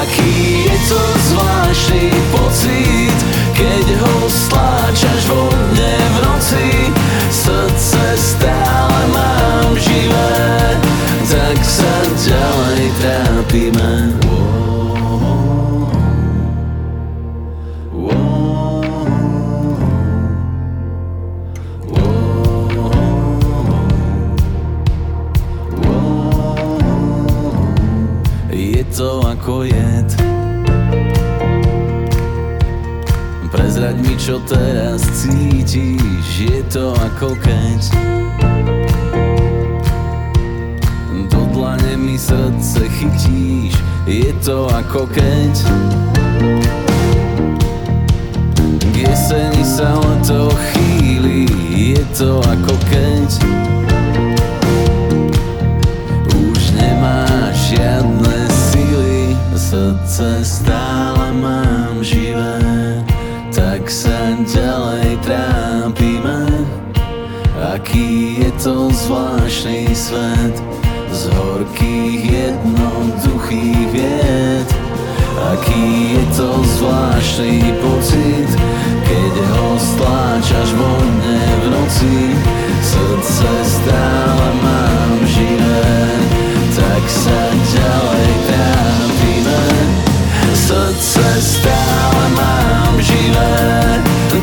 Aký 0.00 0.64
je 0.64 0.76
to 0.88 1.00
zvláštny 1.28 2.08
pocit? 2.32 3.18
Keď 3.52 3.86
ho 4.00 4.16
stláčaš 4.32 5.22
vo 5.28 5.52
v 5.76 6.16
noci 6.24 6.68
Srdce 7.28 8.16
stále 8.16 9.00
mám 9.12 9.76
živé 9.76 10.48
Tak 11.28 11.60
sa 11.60 11.94
ďalej 12.24 12.88
trápime. 13.04 13.92
To 28.98 29.22
ako 29.22 29.62
jed. 29.62 30.10
Prezraď 33.46 33.94
mi, 34.02 34.18
čo 34.18 34.42
teraz 34.42 35.06
cítiš. 35.14 36.26
Je 36.34 36.66
to 36.66 36.90
ako 36.98 37.38
keď 37.38 37.78
dlane 41.58 41.96
mi 41.96 42.18
srdce 42.18 42.88
chytíš. 42.88 43.74
Je 44.06 44.32
to 44.46 44.70
ako 44.70 45.10
keď 45.10 45.54
K 48.78 48.94
jeseni 48.94 49.64
sa 49.66 49.98
leto 49.98 50.54
chýli. 50.70 51.50
Je 51.74 51.98
to 52.14 52.38
ako 52.38 52.74
keď 52.86 53.28
Už 56.30 56.62
nemáš 56.78 57.74
žiadne 57.74 58.38
sily 58.70 59.34
Srdce 59.58 60.46
stále 60.46 61.34
mám 61.42 61.98
živé. 62.06 63.02
Tak 63.50 63.90
sa 63.90 64.38
ďalej 64.46 65.18
trápime. 65.26 66.46
Aký 67.74 68.38
je 68.46 68.50
to 68.62 68.94
zvláštny 68.94 69.90
svet 69.90 70.77
z 71.18 71.34
horkých 71.34 72.30
jednoduchých 72.30 73.90
vied. 73.90 74.68
Aký 75.50 76.14
je 76.14 76.24
to 76.30 76.62
zvláštny 76.62 77.74
pocit, 77.82 78.50
keď 79.02 79.34
ho 79.58 79.74
stláčaš 79.82 80.70
voľne 80.78 81.42
v 81.42 81.64
noci. 81.74 82.16
Srdce 82.78 83.50
stále 83.66 84.46
mám 84.62 85.18
živé, 85.26 85.90
tak 86.78 87.02
sa 87.10 87.40
ďalej 87.50 88.30
trápime. 88.46 89.62
Srdce 90.54 91.26
stále 91.42 92.24
mám 92.38 92.94
živé, 93.02 93.58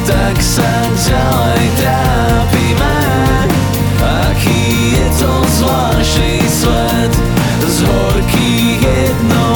tak 0.03 0.35
sa 0.43 0.72
ďalej 0.91 1.65
trápime. 1.80 2.95
Aký 4.27 4.99
je 4.99 5.07
to 5.23 5.31
zvláštny 5.56 6.45
sweat 6.66 7.16
z 7.68 7.82
horki 7.82 8.78
jedno. 8.82 9.55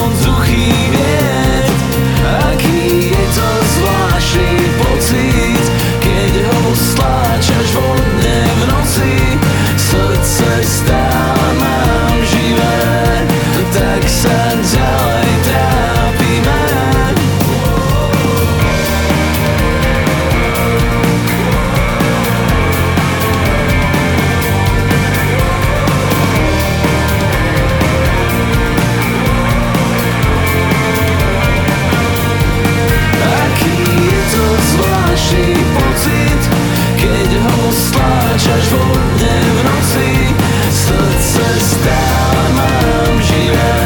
pochodne 38.70 39.38
v 39.42 39.60
noci, 39.66 40.10
srdce 40.70 41.46
živé, 43.26 43.82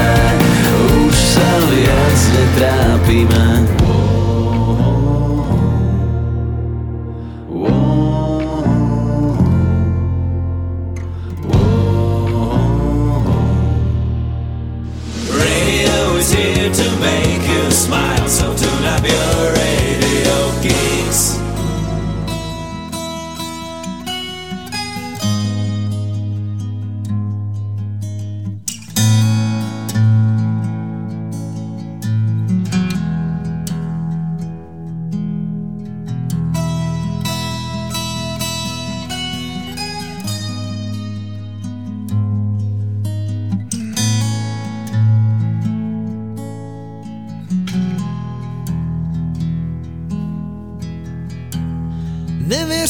už 1.08 1.16
sa 1.16 1.52
viac. 1.72 1.94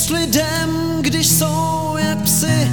lidem, 0.10 0.98
když 1.02 1.28
jsou 1.28 1.96
je 1.98 2.18
psy. 2.24 2.72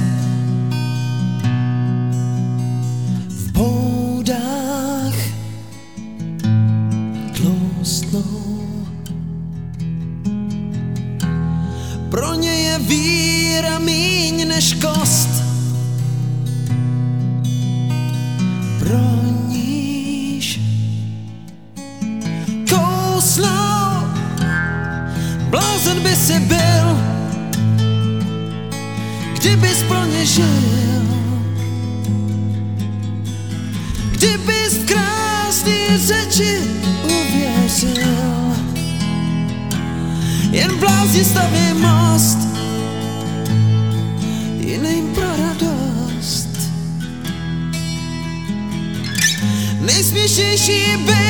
she 50.57 50.97
been? 51.05 51.20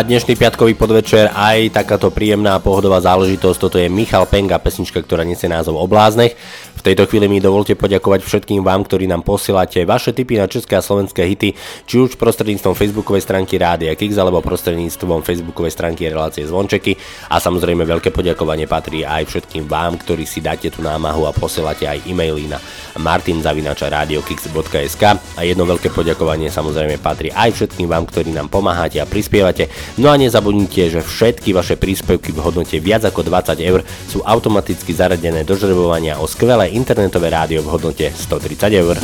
dnešný 0.00 0.36
piatkový 0.36 0.72
podvečer 0.76 1.28
aj 1.34 1.76
takáto 1.76 2.08
príjemná 2.08 2.56
pohodová 2.58 3.04
záležitosť. 3.04 3.58
Toto 3.60 3.76
je 3.76 3.92
Michal 3.92 4.24
Penga, 4.24 4.56
pesnička, 4.56 5.04
ktorá 5.04 5.26
nesie 5.26 5.44
názov 5.44 5.76
Obláznech. 5.76 6.38
V 6.80 6.88
tejto 6.88 7.04
chvíli 7.04 7.28
mi 7.28 7.44
dovolte 7.44 7.76
poďakovať 7.76 8.24
všetkým 8.24 8.64
vám, 8.64 8.88
ktorí 8.88 9.04
nám 9.04 9.20
posielate 9.20 9.84
vaše 9.84 10.16
tipy 10.16 10.40
na 10.40 10.48
české 10.48 10.80
a 10.80 10.82
slovenské 10.82 11.28
hity, 11.28 11.52
či 11.84 12.00
už 12.00 12.16
prostredníctvom 12.16 12.72
facebookovej 12.72 13.20
stránky 13.20 13.60
Rádia 13.60 13.92
Kix 13.92 14.16
alebo 14.16 14.40
prostredníctvom 14.40 15.20
facebookovej 15.20 15.76
stránky 15.76 16.08
relácie 16.08 16.48
Zvončeky 16.48 16.96
a 17.28 17.36
samozrejme 17.36 17.84
veľké 17.84 18.16
poďakovanie 18.16 18.64
patrí 18.64 19.04
aj 19.04 19.28
všetkým 19.28 19.68
vám, 19.68 20.00
ktorí 20.00 20.24
si 20.24 20.40
dáte 20.40 20.72
tú 20.72 20.80
námahu 20.80 21.28
a 21.28 21.36
posielate 21.36 21.84
aj 21.84 22.00
e-maily 22.08 22.48
na 22.48 22.56
martinzavinačaradiokix.sk 22.96 25.04
a 25.36 25.40
jedno 25.44 25.68
veľké 25.68 25.92
poďakovanie 25.92 26.48
samozrejme 26.48 26.96
patrí 26.96 27.28
aj 27.28 27.60
všetkým 27.60 27.92
vám, 27.92 28.08
ktorí 28.08 28.32
nám 28.32 28.48
pomáhate 28.48 28.96
a 28.96 29.04
prispievate. 29.04 29.68
No 30.00 30.08
a 30.08 30.16
nezabudnite, 30.16 30.88
že 30.88 31.04
všetky 31.04 31.52
vaše 31.52 31.76
príspevky 31.76 32.32
v 32.32 32.40
hodnote 32.40 32.80
viac 32.80 33.04
ako 33.04 33.28
20 33.28 33.60
eur 33.60 33.84
sú 34.08 34.24
automaticky 34.24 34.96
zaradené 34.96 35.44
do 35.44 35.60
žrebovania 35.60 36.16
o 36.16 36.24
skvelé 36.24 36.69
internetové 36.70 37.30
rádio 37.30 37.62
v 37.62 37.66
hodnote 37.66 38.12
130 38.16 38.72
eur. 38.72 38.98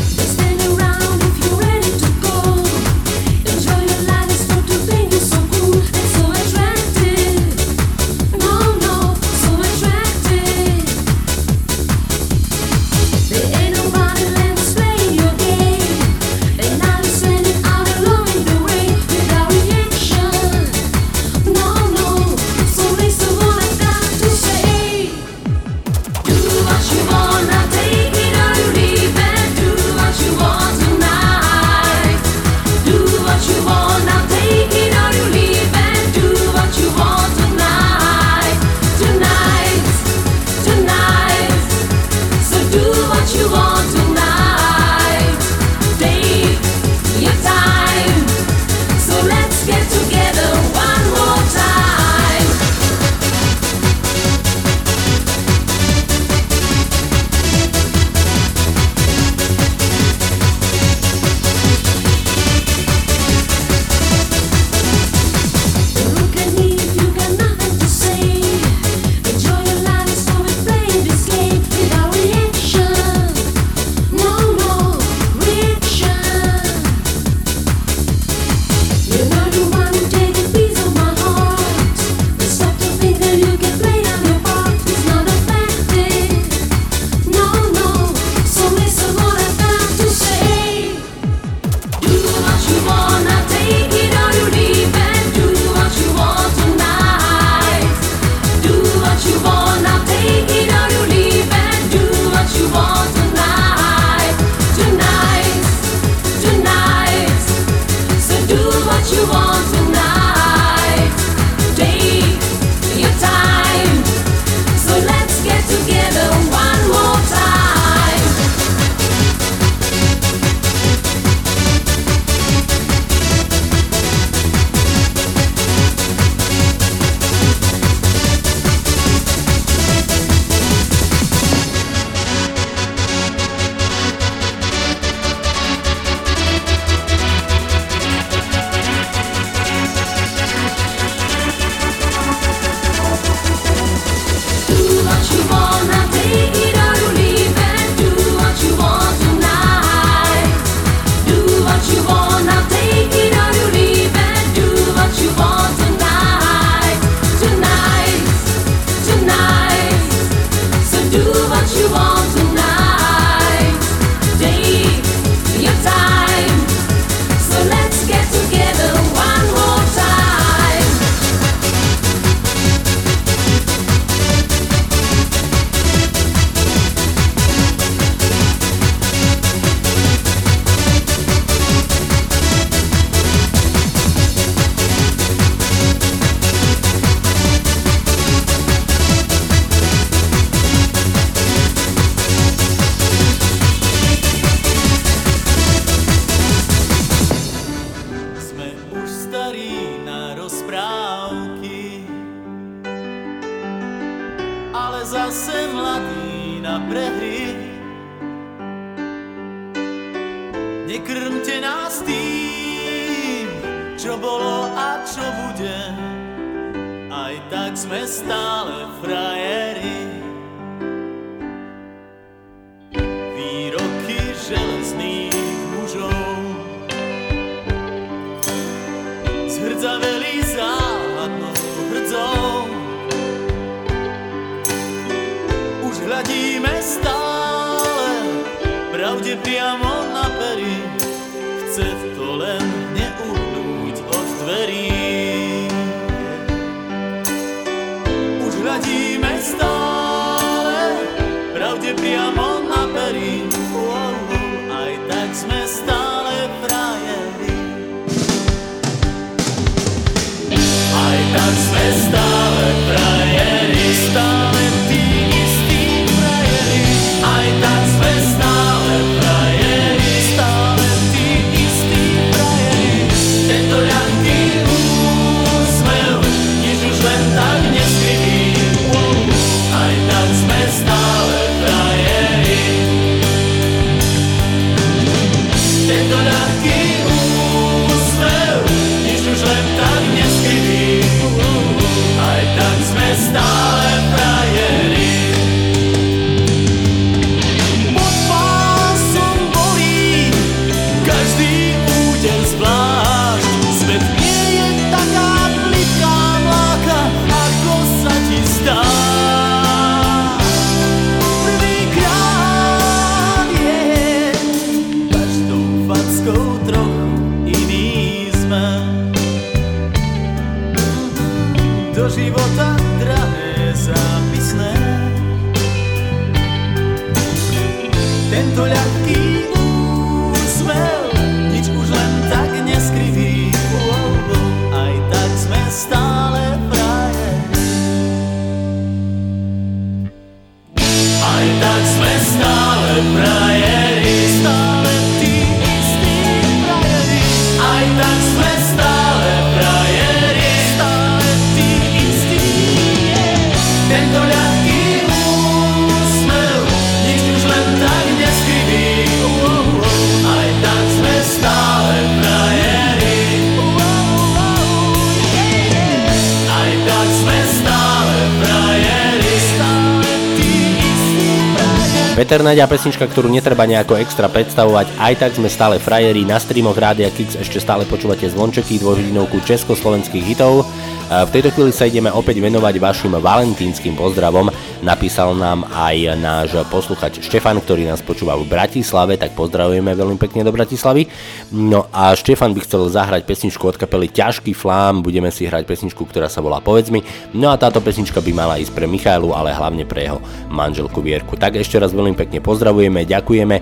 Nadia 372.56 372.72
pesnička, 372.72 373.04
ktorú 373.04 373.28
netreba 373.28 373.68
nejako 373.68 374.00
extra 374.00 374.32
predstavovať, 374.32 374.88
aj 374.96 375.14
tak 375.20 375.36
sme 375.36 375.44
stále 375.44 375.76
frajeri, 375.76 376.24
na 376.24 376.40
streamoch 376.40 376.72
Rádia 376.72 377.12
Kix 377.12 377.36
ešte 377.36 377.60
stále 377.60 377.84
počúvate 377.84 378.24
zvončeky 378.32 378.80
dvojhodinovku 378.80 379.44
československých 379.44 380.24
hitov. 380.24 380.64
V 381.12 381.30
tejto 381.36 381.52
chvíli 381.52 381.68
sa 381.68 381.84
ideme 381.84 382.08
opäť 382.08 382.40
venovať 382.40 382.80
vašim 382.80 383.12
valentínskym 383.12 383.92
pozdravom. 383.92 384.48
Napísal 384.86 385.34
nám 385.34 385.66
aj 385.74 386.14
náš 386.14 386.54
posluchač 386.70 387.18
Štefan, 387.18 387.58
ktorý 387.58 387.90
nás 387.90 387.98
počúva 388.06 388.38
v 388.38 388.46
Bratislave, 388.46 389.18
tak 389.18 389.34
pozdravujeme 389.34 389.90
veľmi 389.90 390.14
pekne 390.14 390.46
do 390.46 390.54
Bratislavy. 390.54 391.10
No 391.50 391.90
a 391.90 392.14
Štefan 392.14 392.54
by 392.54 392.62
chcel 392.62 392.86
zahrať 392.86 393.26
pesničku 393.26 393.66
od 393.66 393.74
kapely 393.74 394.06
Ťažký 394.06 394.54
flám, 394.54 395.02
budeme 395.02 395.34
si 395.34 395.42
hrať 395.50 395.66
pesničku, 395.66 396.06
ktorá 396.06 396.30
sa 396.30 396.38
volá 396.38 396.62
Povedz 396.62 396.94
mi. 396.94 397.02
No 397.34 397.50
a 397.50 397.58
táto 397.58 397.82
pesnička 397.82 398.22
by 398.22 398.30
mala 398.30 398.62
ísť 398.62 398.78
pre 398.78 398.86
Michailu, 398.86 399.34
ale 399.34 399.50
hlavne 399.50 399.82
pre 399.82 400.06
jeho 400.06 400.22
manželku 400.54 401.02
Vierku. 401.02 401.34
Tak 401.34 401.58
ešte 401.58 401.82
raz 401.82 401.90
veľmi 401.90 402.14
pekne 402.14 402.38
pozdravujeme, 402.38 403.10
ďakujeme, 403.10 403.56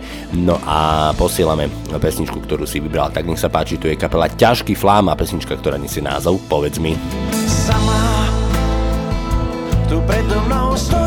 no 0.44 0.60
a 0.68 1.08
posielame 1.16 1.72
pesničku, 1.88 2.36
ktorú 2.44 2.68
si 2.68 2.84
vybral. 2.84 3.08
Tak 3.08 3.24
nech 3.24 3.40
sa 3.40 3.48
páči, 3.48 3.80
tu 3.80 3.88
je 3.88 3.96
kapela 3.96 4.28
Ťažký 4.28 4.76
flám 4.76 5.08
a 5.08 5.16
pesnička, 5.16 5.56
ktorá 5.56 5.80
nesie 5.80 6.04
názov 6.04 6.36
Povedz 6.52 6.76
mi. 6.76 6.92
Sama 7.48 8.24
tu 9.94 10.00
predo 10.08 10.40
mnou 10.48 10.76
stojíš 10.76 11.03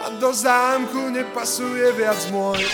a 0.00 0.06
do 0.18 0.32
zámku 0.32 1.12
nepasuje 1.12 1.92
viac 1.92 2.18
môj. 2.32 2.64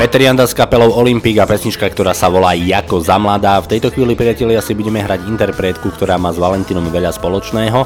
Peter 0.00 0.24
Janda 0.24 0.48
s 0.48 0.56
kapelou 0.56 0.96
Olympic 0.96 1.36
a 1.36 1.44
pesnička, 1.44 1.84
ktorá 1.84 2.16
sa 2.16 2.32
volá 2.32 2.56
Jako 2.56 3.04
za 3.04 3.20
mladá. 3.20 3.60
V 3.60 3.76
tejto 3.76 3.92
chvíli, 3.92 4.16
priatelia, 4.16 4.64
si 4.64 4.72
budeme 4.72 5.04
hrať 5.04 5.28
interpretku, 5.28 5.92
ktorá 5.92 6.16
má 6.16 6.32
s 6.32 6.40
Valentínom 6.40 6.88
veľa 6.88 7.12
spoločného. 7.12 7.84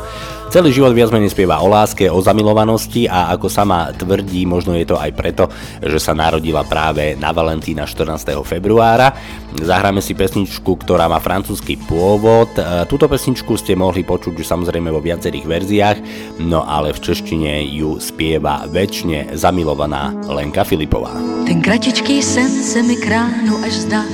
Celý 0.55 0.71
život 0.71 0.95
viac 0.95 1.11
menej 1.11 1.35
spieva 1.35 1.59
o 1.59 1.67
láske, 1.67 2.07
o 2.07 2.23
zamilovanosti 2.23 3.11
a 3.11 3.35
ako 3.35 3.51
sama 3.51 3.91
tvrdí, 3.91 4.47
možno 4.47 4.79
je 4.79 4.87
to 4.87 4.95
aj 4.95 5.11
preto, 5.11 5.51
že 5.83 5.99
sa 5.99 6.15
narodila 6.15 6.63
práve 6.63 7.19
na 7.19 7.35
Valentína 7.35 7.83
14. 7.91 8.39
februára. 8.47 9.19
Zahráme 9.59 9.99
si 9.99 10.15
pesničku, 10.15 10.79
ktorá 10.79 11.11
má 11.11 11.19
francúzsky 11.19 11.75
pôvod. 11.75 12.55
E, 12.55 12.87
Túto 12.87 13.11
pesničku 13.11 13.59
ste 13.59 13.75
mohli 13.75 14.07
počuť 14.07 14.31
už 14.31 14.47
samozrejme 14.47 14.95
vo 14.95 15.03
viacerých 15.03 15.43
verziách, 15.43 15.99
no 16.47 16.63
ale 16.63 16.95
v 16.95 17.03
češtine 17.03 17.75
ju 17.75 17.99
spieva 17.99 18.63
väčšine 18.71 19.35
zamilovaná 19.35 20.15
Lenka 20.31 20.63
Filipová. 20.63 21.19
Ten 21.51 21.67
kratičký 21.67 22.23
sen 22.23 22.47
se 22.63 22.79
mi 22.79 22.95
k 22.95 23.11
ránu 23.11 23.59
až 23.59 23.91
zdá 23.91 24.07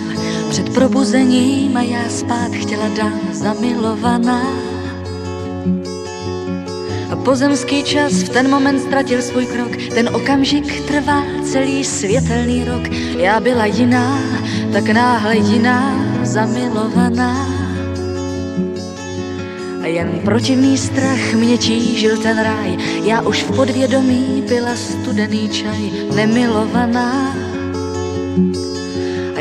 Před 0.49 0.73
probuzením 0.73 1.77
a 1.77 1.85
já 1.85 2.09
spát 2.09 2.49
chtěla 2.57 2.89
dám 2.97 3.21
zamilovaná 3.37 4.41
A 4.41 6.00
pozemský 7.17 7.83
čas 7.83 8.13
v 8.13 8.29
ten 8.29 8.51
moment 8.51 8.81
ztratil 8.81 9.23
svůj 9.23 9.47
krok. 9.47 9.77
Ten 9.95 10.09
okamžik 10.09 10.87
trvá 10.87 11.23
celý 11.45 11.85
světelný 11.85 12.65
rok. 12.65 12.89
Já 13.17 13.41
byla 13.41 13.67
jiná, 13.67 14.19
tak 14.73 14.89
náhle 14.89 15.37
jiná, 15.37 16.05
zamilovaná. 16.23 17.47
A 19.83 19.87
jen 19.87 20.21
protivný 20.25 20.79
strach 20.79 21.35
mě 21.35 21.59
tížil 21.59 22.17
ten 22.17 22.39
ráj. 22.39 22.77
Já 23.05 23.23
už 23.23 23.43
v 23.43 23.57
podvědomí 23.57 24.45
pila 24.49 24.77
studený 24.77 25.49
čaj 25.49 25.91
Nemilovaná. 26.15 27.35
A 27.35 28.70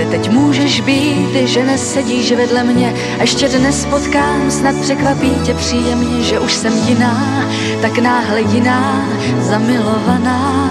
Kde 0.00 0.10
teď 0.10 0.30
můžeš 0.30 0.80
být, 0.80 1.34
že 1.44 1.64
nesedíš 1.64 2.32
vedle 2.32 2.64
mě. 2.64 2.94
Ještě 3.20 3.48
dnes 3.48 3.84
potkám, 3.84 4.50
snad 4.50 4.76
překvapí 4.80 5.30
tě 5.44 5.54
příjemně 5.54 6.22
Že 6.22 6.40
už 6.40 6.52
jsem 6.52 6.72
jiná, 6.88 7.44
tak 7.82 7.98
náhle 7.98 8.40
jiná, 8.40 9.08
zamilovaná. 9.40 10.70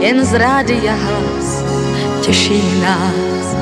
Jen 0.00 0.24
z 0.24 0.32
rádia 0.32 0.94
hlas 0.94 1.64
těší 2.22 2.80
nás. 2.80 3.56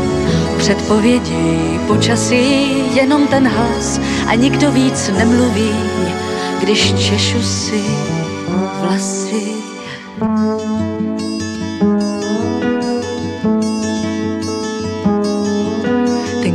Předpovědí 0.58 1.80
počasí 1.86 2.66
jenom 2.96 3.26
ten 3.26 3.48
hlas. 3.48 4.00
A 4.26 4.34
nikdo 4.34 4.72
víc 4.72 5.10
nemluví, 5.18 5.74
když 6.60 6.94
češu 6.94 7.42
si 7.42 7.84
vlasy. 8.80 9.52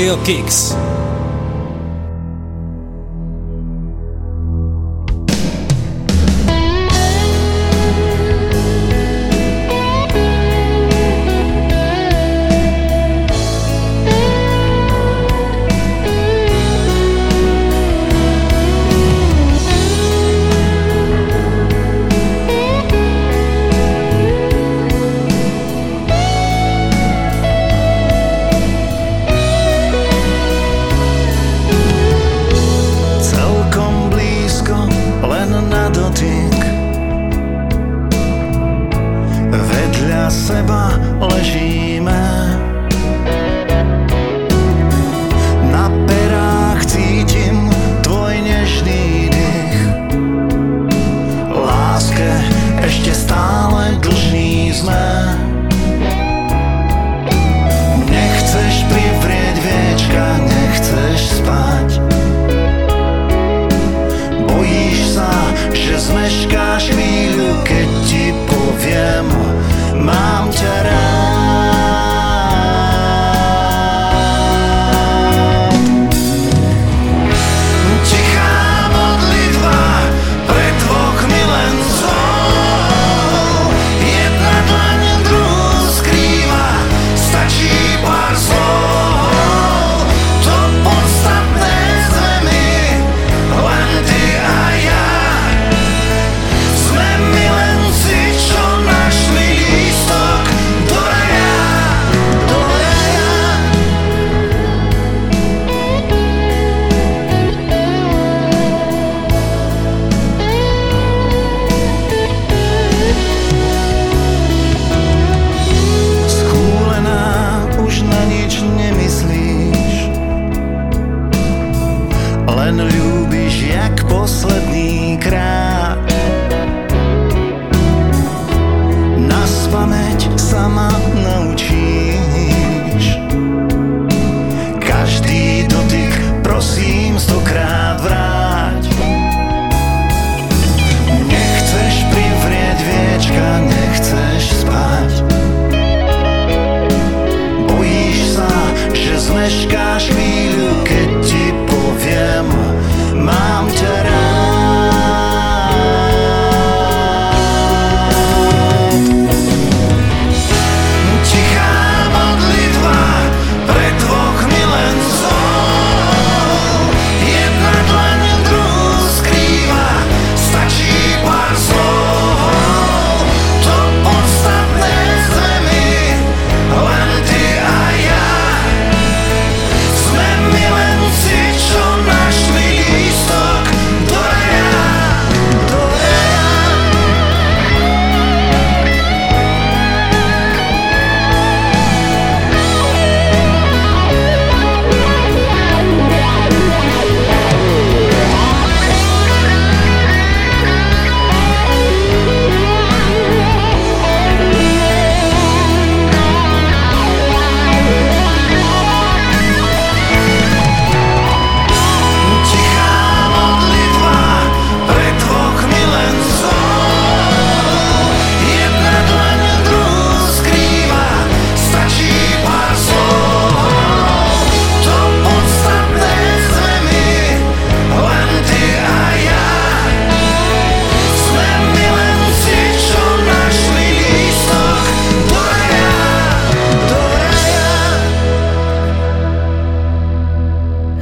Radio 0.00 0.16
Kicks. 0.24 0.89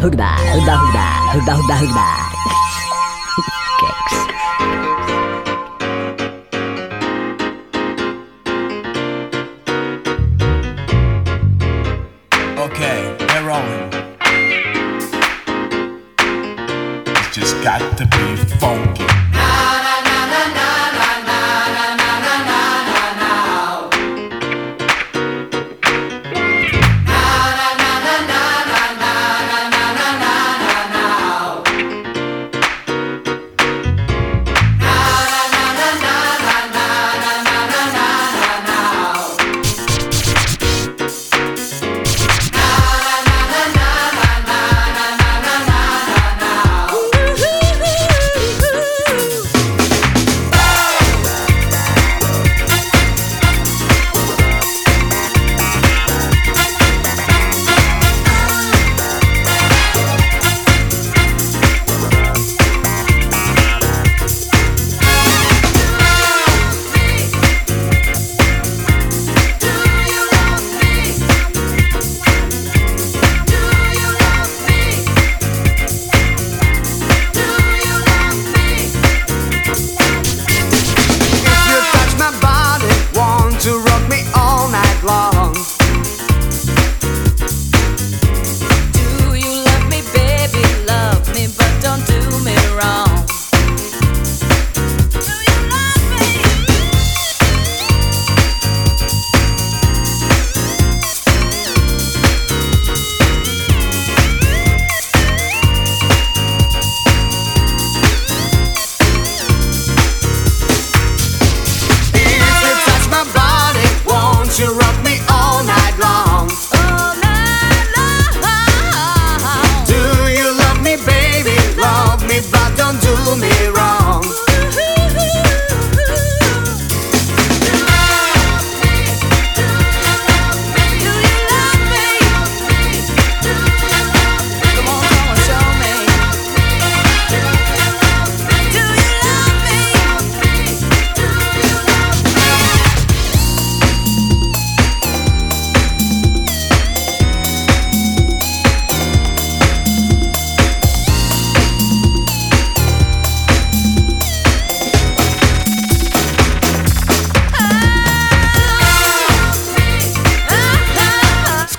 hugda, 0.08 0.28
hugda, 0.52 0.74
hugda, 0.80 1.04
hugda, 1.32 1.52
hugda, 1.52 1.74
hugda. 1.80 2.27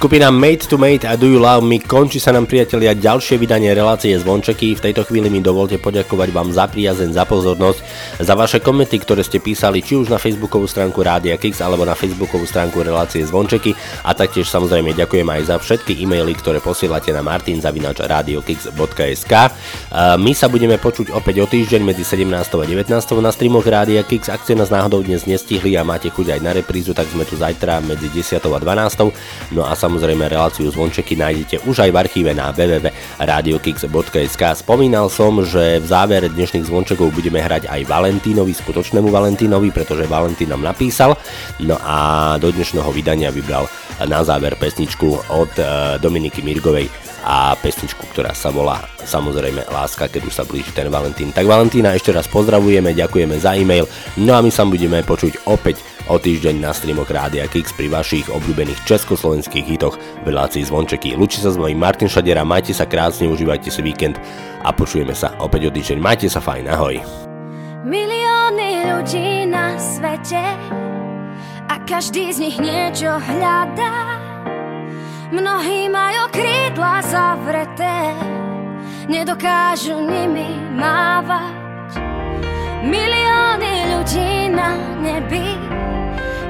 Skupina 0.10 0.34
Made 0.34 0.65
to 0.65 0.81
Made 0.81 1.06
a 1.06 1.14
Do 1.14 1.30
You 1.30 1.38
Love 1.38 1.61
Me 1.61 1.77
končí 1.77 2.18
sa 2.18 2.34
nám 2.34 2.49
priatelia 2.49 2.98
ďalšie 2.98 3.38
vydanie 3.38 3.69
relácie 3.77 4.18
Zvončeky. 4.18 4.73
V 4.73 4.90
tejto 4.90 5.06
chvíli 5.06 5.30
mi 5.30 5.38
dovolte 5.38 5.77
poďakovať 5.77 6.34
vám 6.34 6.49
za 6.49 6.65
priazeň, 6.65 7.14
za 7.14 7.30
pozornosť, 7.30 7.80
za 8.18 8.34
vaše 8.34 8.57
komenty, 8.57 8.98
ktoré 8.98 9.22
ste 9.22 9.38
písali 9.38 9.86
či 9.86 10.02
už 10.02 10.10
na 10.10 10.18
facebookovú 10.18 10.65
stránku 10.65 11.06
Rádia 11.06 11.38
Kix 11.38 11.61
alebo 11.61 11.86
na 11.86 11.94
facebookovú 11.94 12.49
stránku 12.49 12.81
relácie 12.81 13.22
Zvončeky 13.22 13.77
a 14.02 14.18
taktiež 14.18 14.49
samozrejme 14.49 14.98
ďakujem 14.98 15.30
aj 15.30 15.41
za 15.45 15.61
všetky 15.61 16.02
e-maily, 16.02 16.34
ktoré 16.34 16.57
posielate 16.57 17.14
na 17.14 17.22
martinzavinačradiokix.sk. 17.22 19.34
My 19.90 20.38
sa 20.38 20.45
budeme 20.45 20.78
počuť 20.78 21.10
opäť 21.18 21.41
o 21.41 21.49
týždeň 21.49 21.82
medzi 21.82 22.06
17. 22.06 22.30
a 22.30 22.45
19. 22.45 22.94
na 23.26 23.34
streamoch 23.34 23.66
Rádia 23.66 24.06
Kix. 24.06 24.30
Ak 24.30 24.45
ste 24.45 24.53
nás 24.53 24.70
náhodou 24.70 25.02
dnes 25.02 25.26
nestihli 25.26 25.74
a 25.74 25.82
máte 25.82 26.14
chuť 26.14 26.38
aj 26.38 26.40
na 26.45 26.53
reprízu, 26.53 26.94
tak 26.94 27.10
sme 27.10 27.26
tu 27.26 27.34
zajtra 27.34 27.82
medzi 27.82 28.06
10. 28.14 28.38
a 28.38 28.60
12. 28.61 29.49
No 29.57 29.66
a 29.66 29.74
samozrejme 29.74 30.30
reláciu 30.30 30.70
zvončeky 30.70 31.18
nájdete 31.18 31.66
už 31.66 31.90
aj 31.90 31.90
v 31.90 31.98
archíve 32.06 32.38
na 32.38 32.53
www.radiokix.sk. 32.53 34.44
Spomínal 34.61 35.10
som, 35.10 35.41
že 35.41 35.82
v 35.82 35.86
závere 35.90 36.30
dnešných 36.30 36.70
zvončekov 36.70 37.10
budeme 37.10 37.41
hrať 37.41 37.66
aj 37.66 37.90
Valentínovi, 37.90 38.53
skutočnému 38.53 39.10
Valentínovi, 39.10 39.74
pretože 39.74 40.06
Valentín 40.06 40.53
nám 40.53 40.70
napísal. 40.70 41.18
No 41.66 41.82
a 41.82 42.38
do 42.38 42.53
dnešného 42.53 42.94
vydania 42.94 43.34
vybral 43.34 43.66
na 44.06 44.22
záver 44.22 44.53
pesničku 44.53 45.34
od 45.34 45.49
eh, 45.57 45.98
Dominiky 45.98 46.45
Mirgovej 46.45 47.09
a 47.24 47.56
pesničku, 47.60 48.04
ktorá 48.12 48.32
sa 48.36 48.52
volá 48.52 48.84
samozrejme 49.04 49.68
Láska, 49.72 50.08
keď 50.08 50.22
už 50.28 50.34
sa 50.34 50.44
blíži 50.44 50.72
ten 50.76 50.88
Valentín. 50.88 51.34
Tak 51.34 51.48
Valentína 51.48 51.96
ešte 51.96 52.14
raz 52.14 52.28
pozdravujeme, 52.28 52.96
ďakujeme 52.96 53.36
za 53.40 53.56
e-mail, 53.56 53.88
no 54.20 54.32
a 54.36 54.44
my 54.44 54.52
sa 54.52 54.68
budeme 54.68 55.02
počuť 55.04 55.48
opäť 55.50 55.82
o 56.10 56.18
týždeň 56.18 56.58
na 56.58 56.74
streamoch 56.74 57.08
Rádia 57.08 57.46
Kix 57.46 57.70
pri 57.72 57.88
vašich 57.88 58.28
obľúbených 58.34 58.82
československých 58.84 59.66
hitoch 59.66 59.96
v 59.96 60.26
relácii 60.26 60.66
Zvončeky. 60.66 61.14
Lučí 61.14 61.38
sa 61.38 61.54
s 61.54 61.58
mojím 61.62 61.78
Martin 61.78 62.10
Šadera, 62.10 62.41
majte 62.41 62.74
sa 62.74 62.90
krásne, 62.90 63.30
užívajte 63.30 63.70
si 63.70 63.82
víkend 63.86 64.18
a 64.66 64.74
počujeme 64.74 65.14
sa 65.14 65.38
opäť 65.38 65.70
o 65.70 65.72
týždeň. 65.72 65.98
Majte 66.02 66.28
sa 66.28 66.41
fajn, 66.41 66.66
ahoj. 66.66 66.98
Milióny 67.86 68.70
ľudí 68.90 69.48
na 69.48 69.78
svete 69.78 70.44
a 71.70 71.76
každý 71.86 72.34
z 72.34 72.38
nich 72.50 72.58
niečo 72.58 73.08
hľadá. 73.22 74.19
Mnohí 75.30 75.85
majú 75.93 76.26
krídla 76.34 77.06
zavreté, 77.06 78.18
nedokážu 79.06 80.01
nimi 80.01 80.57
mávať. 80.73 81.60
Milióny 82.81 83.73
ľudí 83.93 84.49
na 84.49 84.73
nebi 85.03 85.60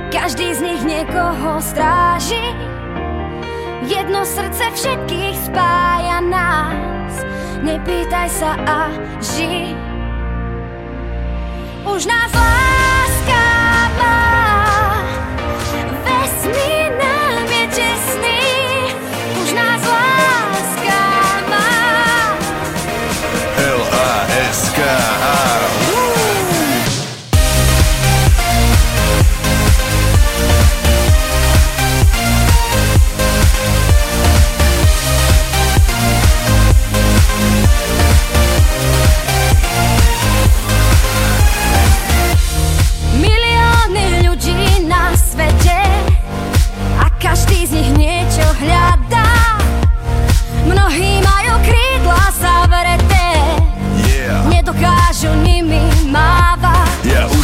každý 0.10 0.54
z 0.54 0.62
nich 0.62 0.82
niekoho 0.86 1.62
stráži 1.62 2.54
Jedno 3.90 4.26
srdce 4.26 4.70
všetkých 4.74 5.38
spája 5.50 6.22
nás 6.22 7.14
Nepýtaj 7.66 8.30
sa 8.30 8.54
a 8.62 8.80
ži 9.22 9.74
Už 11.86 12.06
nás 12.06 12.32
láska 12.34 13.46
má 13.98 14.22
Vesmír 16.06 16.79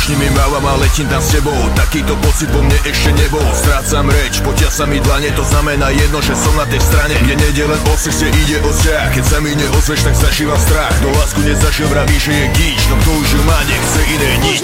Už 0.06 0.14
nimi 0.14 0.30
mávam 0.30 0.62
a 0.68 0.78
letím 0.78 1.10
tam 1.10 1.18
s 1.18 1.34
tebou. 1.34 1.58
Takýto 1.74 2.14
pocit 2.22 2.46
vo 2.54 2.62
mne 2.62 2.78
ešte 2.86 3.10
nebol. 3.18 3.42
Strácam 3.58 4.06
reč, 4.06 4.38
potia 4.46 4.70
sa 4.70 4.86
mi 4.86 5.02
dlane. 5.02 5.34
To 5.34 5.42
znamená 5.42 5.90
jedno, 5.90 6.22
že 6.22 6.38
som 6.38 6.54
na 6.54 6.70
tej 6.70 6.78
strane. 6.78 7.18
Kde 7.26 7.34
nejde 7.34 7.66
len 7.66 7.82
o 7.90 7.98
sex, 7.98 8.22
kde 8.22 8.30
ide 8.38 8.58
o 8.62 8.70
vzťah. 8.70 9.18
Keď 9.18 9.26
sa 9.26 9.42
mi 9.42 9.58
neozveš, 9.58 10.06
tak 10.06 10.14
zažívam 10.14 10.62
strach. 10.62 10.94
Do 11.02 11.10
lásku 11.10 11.42
nezašiel, 11.42 11.90
vraví, 11.90 12.22
že 12.22 12.38
je 12.38 12.46
gíč 12.54 12.86
No 12.94 13.02
kto 13.02 13.10
už 13.18 13.34
ju 13.34 13.42
má, 13.50 13.58
nechce 13.66 14.02
iné 14.14 14.30
nič 14.46 14.62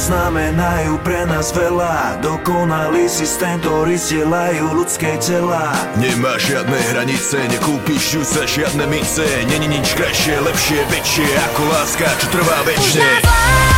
znamenajú 0.00 0.96
pre 1.04 1.28
nás 1.28 1.52
veľa. 1.52 2.24
Dokonalý 2.24 3.04
systém, 3.06 3.60
ktorý 3.60 4.00
stielajú 4.00 4.72
ľudské 4.72 5.20
tela. 5.20 5.76
Nemá 6.00 6.40
žiadne 6.40 6.78
hranice, 6.96 7.36
nekúpiš 7.52 8.16
ju 8.16 8.22
za 8.24 8.48
žiadne 8.48 8.88
mince. 8.88 9.28
Není 9.44 9.68
nič 9.68 9.92
krajšie, 9.92 10.40
lepšie, 10.40 10.80
väčšie 10.88 11.28
Ako 11.52 11.62
láska, 11.68 12.08
čo 12.16 12.26
trvá 12.32 12.58
väčšie. 12.64 13.04
Má 13.28 13.69